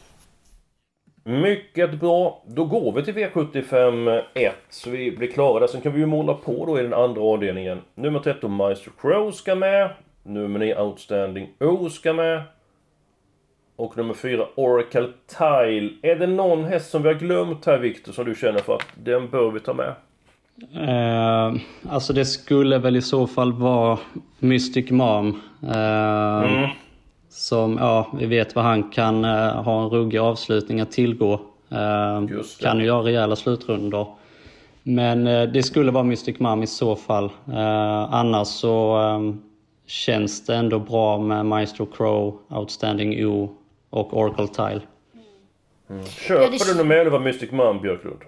Mycket 1.24 2.00
bra. 2.00 2.44
Då 2.48 2.66
går 2.66 2.92
vi 2.92 3.04
till 3.04 3.14
V75 3.14 4.24
1. 4.34 4.56
Så 4.70 4.90
vi 4.90 5.12
blir 5.12 5.32
klara 5.32 5.60
där. 5.60 5.68
Sen 5.68 5.82
kan 5.82 5.94
vi 5.94 6.00
ju 6.00 6.06
måla 6.06 6.34
på 6.34 6.66
då 6.66 6.80
i 6.80 6.84
den 6.84 6.94
andra 6.94 7.22
avdelningen. 7.22 7.82
Nummer 7.96 8.20
13 8.20 8.52
Maestro 8.52 8.92
Crow 9.02 9.32
ska 9.32 9.56
med. 9.56 9.94
Nummer 10.24 10.60
9 10.60 10.82
Outstanding 10.82 11.50
O 11.60 11.90
ska 11.90 12.14
med. 12.14 12.44
Och 13.76 13.98
nummer 13.98 14.14
4 14.14 14.48
Oracle 14.56 15.10
Tile. 15.28 15.90
Är 16.02 16.16
det 16.16 16.28
någon 16.28 16.64
häst 16.64 16.90
som 16.90 17.02
vi 17.04 17.08
har 17.08 17.16
glömt 17.16 17.66
här 17.66 17.78
Viktor 17.78 18.12
som 18.12 18.26
du 18.26 18.36
känner 18.36 18.60
för 18.60 18.76
att 18.76 18.88
den 18.96 19.30
bör 19.30 19.52
vi 19.52 19.60
ta 19.60 19.74
med? 19.74 19.96
Eh, 20.88 21.54
alltså 21.90 22.14
det 22.14 22.26
skulle 22.26 22.78
väl 22.78 22.96
i 22.96 23.02
så 23.02 23.28
fall 23.28 23.54
vara 23.54 23.98
Mystic 24.40 24.92
Mom. 24.92 25.42
Eh, 25.74 26.70
Som, 27.30 27.78
ja, 27.78 28.08
vi 28.20 28.26
vet 28.26 28.56
vad 28.56 28.66
han 28.66 28.84
kan 28.90 29.26
eh, 29.26 29.64
ha 29.64 29.84
en 29.84 29.90
ruggig 29.90 30.18
avslutning 30.18 30.80
att 30.82 30.92
tillgå. 30.92 31.34
Eh, 31.72 32.24
kan 32.62 32.80
ju 32.80 32.86
göra 32.86 33.04
rejäla 33.04 33.36
slutrundor. 33.36 34.08
Men 34.84 35.28
eh, 35.28 35.44
det 35.44 35.64
skulle 35.64 35.92
vara 35.92 36.04
Mystic 36.04 36.40
Mom 36.40 36.64
i 36.64 36.68
så 36.68 36.96
fall. 36.96 37.26
Eh, 37.54 38.14
annars 38.14 38.48
så, 38.48 39.00
eh, 39.02 39.36
känns 39.88 40.46
det 40.46 40.56
ändå 40.56 40.80
bra 40.80 41.18
med 41.18 41.46
Maestro 41.46 41.86
Crow, 41.86 42.40
Outstanding 42.50 43.26
O 43.26 43.50
och 43.90 44.18
Oracle 44.18 44.48
Tile. 44.48 44.82
Mm. 45.90 46.06
Köper 46.06 46.44
Ja, 46.44 46.50
det- 46.50 46.72
du 46.74 46.78
nummer 46.78 46.96
11 46.96 47.20
Mystic 47.20 47.52
Man 47.52 47.82
Björklund? 47.82 48.20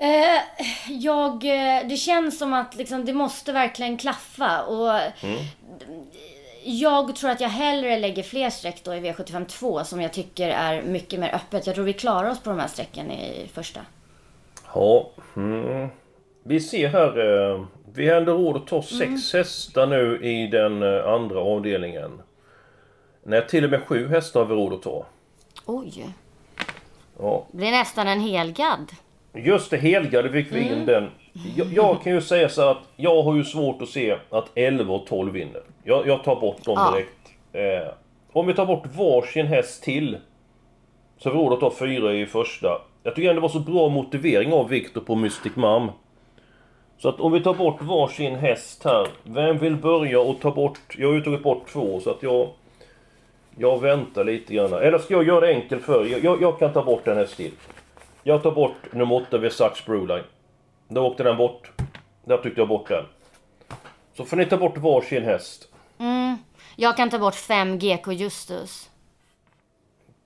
Eh, 0.00 0.40
jag, 0.88 1.32
eh, 1.44 1.88
det 1.88 1.96
känns 1.96 2.38
som 2.38 2.52
att 2.54 2.74
liksom, 2.74 3.04
det 3.04 3.12
måste 3.12 3.52
verkligen 3.52 3.96
klaffa. 3.96 4.62
Och 4.62 4.90
Mm. 5.24 5.38
jag 6.64 7.16
tror 7.16 7.30
att 7.30 7.40
jag 7.40 7.48
hellre 7.48 7.98
lägger 7.98 8.22
fler 8.22 8.50
streck 8.50 8.84
då 8.84 8.94
i 8.94 9.00
V75 9.00 9.44
2 9.46 9.84
som 9.84 10.00
jag 10.00 10.12
tycker 10.12 10.48
är 10.48 10.82
mycket 10.82 11.20
mer 11.20 11.34
öppet. 11.34 11.66
Jag 11.66 11.74
tror 11.74 11.84
vi 11.84 11.92
klarar 11.92 12.30
oss 12.30 12.40
på 12.40 12.50
de 12.50 12.58
här 12.58 12.68
strecken 12.68 13.10
i 13.10 13.48
första. 13.54 13.80
Ja. 14.74 15.10
Mm. 15.36 15.88
Vi 16.42 16.60
ser 16.60 16.88
här. 16.88 17.18
Eh, 17.52 17.64
vi 17.94 18.08
har 18.08 18.16
ändå 18.16 18.32
råd 18.32 18.56
att 18.56 18.66
ta 18.66 18.82
sex 18.82 19.32
hästar 19.32 19.86
nu 19.86 20.20
i 20.22 20.46
den 20.46 20.82
eh, 20.82 21.12
andra 21.12 21.40
avdelningen. 21.40 22.22
Nej, 23.22 23.46
till 23.48 23.64
och 23.64 23.70
med 23.70 23.82
sju 23.86 24.08
hästar 24.08 24.40
har 24.40 24.46
vi 24.46 24.54
råd 24.54 24.72
att 24.72 24.82
ta. 24.82 25.06
Oj, 25.66 26.06
Ja. 27.18 27.46
det 27.50 27.56
blir 27.56 27.70
nästan 27.70 28.08
en 28.08 28.20
helgad. 28.20 28.90
Just 29.34 29.70
det, 29.70 29.76
helgade 29.76 30.30
fick 30.30 30.52
vi 30.52 30.60
in 30.60 30.86
den. 30.86 31.08
Jag, 31.56 31.66
jag 31.72 32.02
kan 32.02 32.12
ju 32.12 32.20
säga 32.20 32.48
så 32.48 32.70
att 32.70 32.78
jag 32.96 33.22
har 33.22 33.36
ju 33.36 33.44
svårt 33.44 33.82
att 33.82 33.88
se 33.88 34.16
att 34.30 34.50
11 34.54 34.94
och 34.94 35.06
12 35.06 35.32
vinner. 35.32 35.62
Jag, 35.84 36.06
jag 36.06 36.24
tar 36.24 36.40
bort 36.40 36.64
dem 36.64 36.74
Ja. 36.76 36.92
direkt. 36.94 37.16
Eh, 37.52 37.92
om 38.32 38.46
vi 38.46 38.54
tar 38.54 38.66
bort 38.66 38.86
varsin 38.96 39.46
häst 39.46 39.82
till. 39.82 40.18
Så 41.18 41.30
vi 41.30 41.36
råd 41.36 41.52
att 41.52 41.60
ta 41.60 41.70
fyra 41.70 42.12
i 42.14 42.26
första. 42.26 42.82
Jag 43.02 43.14
tycker 43.14 43.28
ändå 43.28 43.40
det 43.40 43.42
var 43.42 43.48
så 43.48 43.72
bra 43.72 43.88
motivering 43.88 44.52
av 44.52 44.68
Viktor 44.68 45.00
på 45.00 45.14
Mystic 45.14 45.56
Mom. 45.56 45.90
Så 46.98 47.08
att 47.08 47.20
om 47.20 47.32
vi 47.32 47.40
tar 47.40 47.54
bort 47.54 47.82
varsin 47.82 48.34
häst 48.34 48.84
här. 48.84 49.06
Vem 49.22 49.58
vill 49.58 49.76
börja 49.76 50.20
och 50.20 50.40
ta 50.40 50.50
bort... 50.50 50.78
Jag 50.98 51.08
har 51.08 51.14
ju 51.14 51.20
tagit 51.20 51.42
bort 51.42 51.68
två 51.72 52.00
så 52.00 52.10
att 52.10 52.22
jag... 52.22 52.48
Jag 53.58 53.80
väntar 53.80 54.24
lite 54.24 54.54
grann. 54.54 54.72
Eller 54.72 54.98
ska 54.98 55.14
jag 55.14 55.26
göra 55.26 55.40
det 55.40 55.48
enkelt 55.54 55.84
för 55.84 56.04
jag, 56.04 56.24
jag, 56.24 56.42
jag 56.42 56.58
kan 56.58 56.72
ta 56.72 56.84
bort 56.84 57.06
en 57.08 57.16
häst 57.16 57.36
till. 57.36 57.50
Jag 58.22 58.42
tar 58.42 58.50
bort 58.52 58.92
nummer 58.92 59.14
8 59.14 59.38
Versace 59.38 59.82
Brewline. 59.86 60.24
Då 60.88 61.06
åkte 61.06 61.22
den 61.22 61.36
bort. 61.36 61.70
Där 62.24 62.36
tyckte 62.36 62.60
jag 62.60 62.68
bort 62.68 62.88
den. 62.88 63.04
Så 64.16 64.24
får 64.24 64.36
ni 64.36 64.46
ta 64.46 64.56
bort 64.56 64.78
varsin 64.78 65.24
häst. 65.24 65.68
Mm. 65.98 66.36
Jag 66.76 66.96
kan 66.96 67.10
ta 67.10 67.18
bort 67.18 67.34
5 67.34 67.78
GK 67.78 68.12
Justus. 68.12 68.90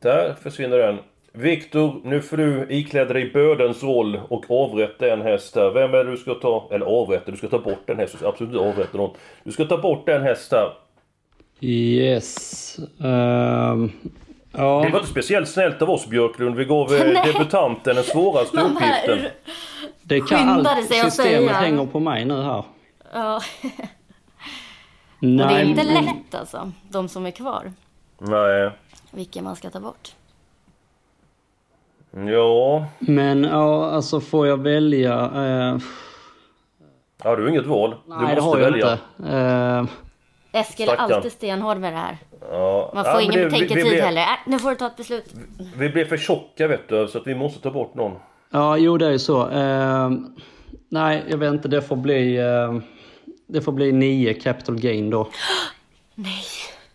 Där 0.03 0.35
försvinner 0.35 0.79
den. 0.79 0.99
Viktor, 1.33 2.01
nu 2.05 2.23
får 2.23 2.37
du 2.37 2.67
ikläda 2.71 3.13
dig 3.15 3.31
bödens 3.31 3.83
roll 3.83 4.21
och 4.29 4.51
avrätta 4.51 5.13
en 5.13 5.23
häst 5.23 5.57
här. 5.57 5.71
Vem 5.71 5.95
är 5.95 6.05
det 6.05 6.11
du 6.11 6.17
ska 6.17 6.35
ta? 6.35 6.69
Eller 6.71 6.87
avrätta, 6.87 7.31
du 7.31 7.37
ska 7.37 7.49
ta 7.49 7.59
bort 7.59 7.91
en 7.91 7.99
häst. 7.99 8.13
Du 8.13 8.19
ska 8.19 8.29
absolut 8.29 8.53
inte 8.53 8.65
avrätta 8.65 8.99
någon. 8.99 9.17
Du 9.45 9.53
ska 9.53 9.65
ta 9.65 9.79
bort 9.79 10.09
en 10.09 10.23
häst 10.23 10.53
här. 10.53 10.73
Yes. 11.61 12.79
Ehm, 13.05 13.93
ja. 14.57 14.83
Det 14.85 14.90
var 14.90 14.99
inte 14.99 15.11
speciellt 15.11 15.49
snällt 15.49 15.83
av 15.83 15.90
oss 15.90 16.07
Björklund. 16.07 16.57
Vi 16.57 16.64
gav 16.64 16.95
eh, 16.95 17.05
Nej. 17.14 17.33
debutanten 17.33 17.95
den 17.95 18.05
svåraste 18.05 18.59
här- 18.61 18.67
uppgiften. 18.67 19.31
Det 20.03 20.21
kan 20.21 20.38
Skyndade 20.38 20.71
allt. 20.71 20.87
sig 20.88 21.01
att 21.01 21.12
Systemet 21.14 21.57
hänger 21.57 21.87
på 21.87 22.01
mig 22.01 22.25
nu 22.25 22.43
här. 22.43 22.64
Ja. 23.12 23.40
Nej, 25.19 25.45
Och 25.47 25.51
det 25.53 25.61
är 25.61 25.64
inte 25.64 25.85
men- 25.85 26.05
lätt 26.05 26.35
alltså, 26.35 26.73
de 26.88 27.09
som 27.09 27.27
är 27.27 27.31
kvar. 27.31 27.73
Nej. 28.19 28.71
Vilka 29.11 29.43
man 29.43 29.57
ska 29.57 29.71
ta 29.71 29.81
bort. 29.81 30.12
Ja. 32.33 32.87
Men 32.99 33.45
ja, 33.45 33.90
alltså 33.90 34.21
får 34.21 34.47
jag 34.47 34.62
välja? 34.62 35.12
Eh, 35.35 35.79
Ja, 37.27 37.37
du 37.37 37.43
har 37.43 37.49
inget 37.49 37.67
val. 37.67 37.90
Du 37.90 37.97
nej, 38.14 38.19
det 38.35 38.43
måste 38.43 38.43
har 38.43 38.59
jag 38.59 38.71
välja. 38.71 38.99
inte. 39.19 39.37
Eh, 40.53 40.61
Eskil 40.61 40.88
är 40.88 40.97
alltid 40.97 41.33
stenhård 41.33 41.77
med 41.79 41.93
det 41.93 41.97
här. 41.99 42.19
Ja. 42.51 42.91
Man 42.95 43.05
ja, 43.07 43.13
får 43.13 43.19
men 43.21 43.25
ingen 43.25 43.35
det- 43.41 43.45
vi- 43.49 43.55
vi 43.55 43.61
betänketid 43.61 43.91
blev- 43.93 44.05
heller. 44.05 44.21
Äh, 44.23 44.27
nu 44.47 44.59
får 44.59 44.71
du 44.71 44.77
ta 44.77 44.87
ett 44.87 44.97
beslut. 44.97 45.25
Vi 45.77 45.89
blev 45.89 46.05
för 46.09 46.17
tjocka 46.17 46.69
vet 46.69 46.89
du, 46.89 47.09
så 47.09 47.19
att 47.19 47.27
vi 47.27 47.35
måste 47.35 47.61
ta 47.61 47.71
bort 47.71 47.95
någon. 47.95 48.13
ja, 48.51 48.77
jo 48.77 48.99
det 48.99 49.07
är 49.07 49.11
ju 49.11 49.19
så. 49.19 49.51
Eh, 49.51 50.11
nej, 50.89 51.23
jag 51.29 51.39
vet 51.39 51.53
inte. 51.53 51.69
Det 51.69 51.83
får 51.83 51.97
bli... 51.97 52.37
Eh, 52.37 52.79
det 53.47 53.61
får 53.63 53.73
bli 53.73 53.93
nio 53.93 54.35
capital 54.35 54.77
gain 54.81 55.11
då. 55.11 55.29
Nej, 56.15 56.43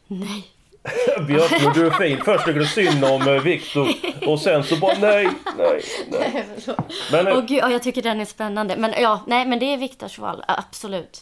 nej. 0.07 0.43
Björklund, 1.27 1.73
du 1.75 1.87
är 1.87 1.91
fin. 1.91 2.17
Först 2.25 2.45
tycker 2.45 2.59
du 2.59 2.65
synd 2.65 3.03
om 3.05 3.21
eh, 3.27 3.41
Viktor 3.43 3.87
och 4.27 4.39
sen 4.39 4.63
så 4.63 4.75
bara 4.75 4.97
nej, 5.01 5.29
nej, 5.57 5.81
nej. 6.11 6.45
Men, 7.11 7.27
Åh 7.27 7.41
gud, 7.45 7.57
ja, 7.57 7.71
jag 7.71 7.83
tycker 7.83 8.01
den 8.01 8.21
är 8.21 8.25
spännande. 8.25 8.75
Men 8.77 8.93
ja, 9.01 9.21
nej 9.27 9.45
men 9.47 9.59
det 9.59 9.65
är 9.73 9.77
Viktors 9.77 10.19
val. 10.19 10.43
Ja, 10.47 10.55
Absolut. 10.57 11.21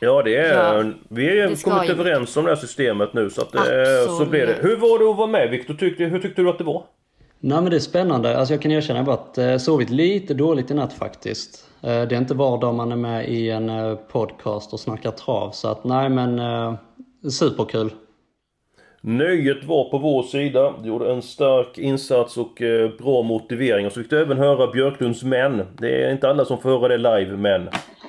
Ja, 0.00 0.22
det 0.22 0.36
är... 0.36 0.78
Ja, 0.78 0.92
vi 1.08 1.26
har 1.26 1.48
ju 1.48 1.56
kommit 1.56 1.88
ju. 1.88 1.92
överens 1.92 2.36
om 2.36 2.44
det 2.44 2.50
här 2.50 2.56
systemet 2.56 3.14
nu 3.14 3.30
så 3.30 3.42
att 3.42 3.54
eh, 3.54 3.62
så 3.62 4.10
Absolut. 4.10 4.30
blir 4.30 4.46
det. 4.46 4.56
Hur 4.60 4.76
var 4.76 4.98
det 4.98 5.10
att 5.10 5.16
vara 5.16 5.26
med 5.26 5.50
Viktor? 5.50 5.74
Tyckte, 5.74 6.04
hur 6.04 6.18
tyckte 6.18 6.42
du 6.42 6.50
att 6.50 6.58
det 6.58 6.64
var? 6.64 6.84
Nej 7.40 7.60
men 7.62 7.70
det 7.70 7.76
är 7.76 7.80
spännande. 7.80 8.38
Alltså 8.38 8.54
jag 8.54 8.62
kan 8.62 8.70
erkänna 8.72 9.02
bara 9.02 9.14
att 9.14 9.38
eh, 9.38 9.56
sovit 9.56 9.90
lite 9.90 10.34
dåligt 10.34 10.70
i 10.70 10.74
natt 10.74 10.92
faktiskt. 10.92 11.68
Eh, 11.82 11.88
det 11.88 12.14
är 12.14 12.18
inte 12.18 12.34
var 12.34 12.60
dag 12.60 12.74
man 12.74 12.92
är 12.92 12.96
med 12.96 13.28
i 13.28 13.50
en 13.50 13.96
podcast 14.12 14.72
och 14.72 14.80
snackar 14.80 15.10
trav. 15.10 15.50
Så 15.50 15.68
att 15.68 15.84
nej 15.84 16.08
men 16.08 16.40
superkul. 17.30 17.90
Nöjet 19.02 19.64
var 19.64 19.90
på 19.90 19.98
vår 19.98 20.22
sida. 20.22 20.74
Du 20.82 20.88
gjorde 20.88 21.12
en 21.12 21.22
stark 21.22 21.78
insats 21.78 22.36
och 22.36 22.62
bra 22.98 23.22
motivering. 23.22 23.86
Och 23.86 23.92
så 23.92 24.00
fick 24.00 24.10
du 24.10 24.20
även 24.20 24.38
höra 24.38 24.72
Björklunds 24.72 25.22
män. 25.22 25.62
Det 25.78 26.04
är 26.04 26.12
inte 26.12 26.28
alla 26.28 26.44
som 26.44 26.58
får 26.58 26.70
höra 26.70 26.88
det 26.88 26.96
live, 26.96 27.36
men... 27.36 27.68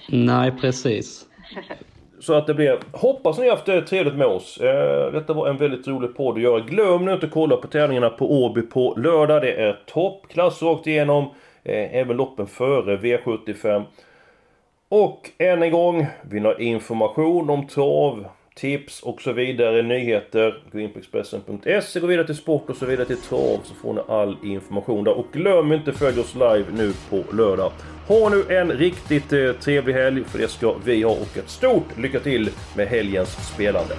Nej 0.10 0.51
precis. 0.62 1.25
Så 2.20 2.34
att 2.34 2.48
det 2.48 2.54
blir 2.54 2.80
Hoppas 2.92 3.38
ni 3.38 3.44
har 3.44 3.56
haft 3.56 3.66
det 3.66 3.82
trevligt 3.82 4.16
med 4.16 4.28
oss. 4.28 4.58
Eh, 4.58 5.12
detta 5.12 5.34
var 5.34 5.48
en 5.48 5.58
väldigt 5.58 5.88
rolig 5.88 6.16
podd 6.18 6.36
att 6.36 6.42
göra. 6.42 6.60
Glöm 6.60 7.06
nu 7.06 7.14
inte 7.14 7.26
att 7.26 7.32
kolla 7.32 7.58
på 7.58 7.68
tävlingarna 7.68 8.10
på 8.10 8.44
Åby 8.44 8.62
på 8.62 8.96
lördag. 8.98 9.42
Det 9.42 9.54
är 9.54 9.80
toppklass 9.86 10.62
rakt 10.62 10.88
igenom. 10.88 11.24
Eh, 11.64 11.96
även 11.96 12.18
loppen 12.18 12.48
före 12.48 12.98
V75. 12.98 13.84
Och 14.90 15.30
än 15.38 15.64
en 15.64 15.72
gång, 15.72 16.08
vill 16.22 16.42
ni 16.42 16.48
ha 16.48 16.58
information 16.58 17.50
om 17.50 17.68
trav, 17.68 18.26
tips 18.56 19.02
och 19.02 19.22
så 19.22 19.32
vidare, 19.32 19.82
nyheter, 19.82 20.64
gå 20.72 20.80
in 20.80 20.94
på 20.94 21.00
Expressen.se, 21.00 22.00
gå 22.00 22.08
vidare 22.08 22.26
till 22.26 22.36
sport 22.36 22.70
och 22.70 22.76
så 22.76 22.86
vidare 22.86 23.06
till 23.06 23.22
trav 23.22 23.60
så 23.64 23.74
får 23.74 23.94
ni 23.94 24.02
all 24.08 24.38
information 24.44 25.04
där. 25.04 25.18
Och 25.18 25.26
glöm 25.32 25.72
inte 25.72 25.94
följ 25.94 26.20
oss 26.20 26.34
live 26.36 26.66
nu 26.74 26.94
på 27.10 27.36
lördag. 27.36 27.72
Ha 28.12 28.30
nu 28.30 28.45
en 28.50 28.71
riktigt 28.71 29.34
eh, 29.34 29.52
trevlig 29.52 29.93
helg, 29.93 30.24
för 30.24 30.39
det 30.39 30.47
ska 30.47 30.76
vi 30.86 31.04
ha 31.04 31.12
och 31.12 31.38
ett 31.38 31.50
stort 31.50 31.97
lycka 31.97 32.19
till 32.19 32.50
med 32.76 32.88
helgens 32.88 33.54
spelande. 33.54 33.95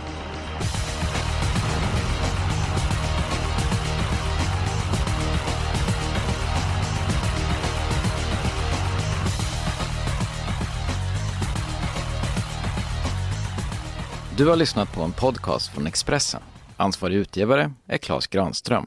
Du 14.36 14.48
har 14.48 14.56
lyssnat 14.56 14.92
på 14.92 15.02
en 15.02 15.12
podcast 15.12 15.74
från 15.74 15.86
Expressen. 15.86 16.40
Ansvarig 16.76 17.16
utgivare 17.16 17.72
är 17.86 17.98
Klas 17.98 18.26
Granström. 18.26 18.86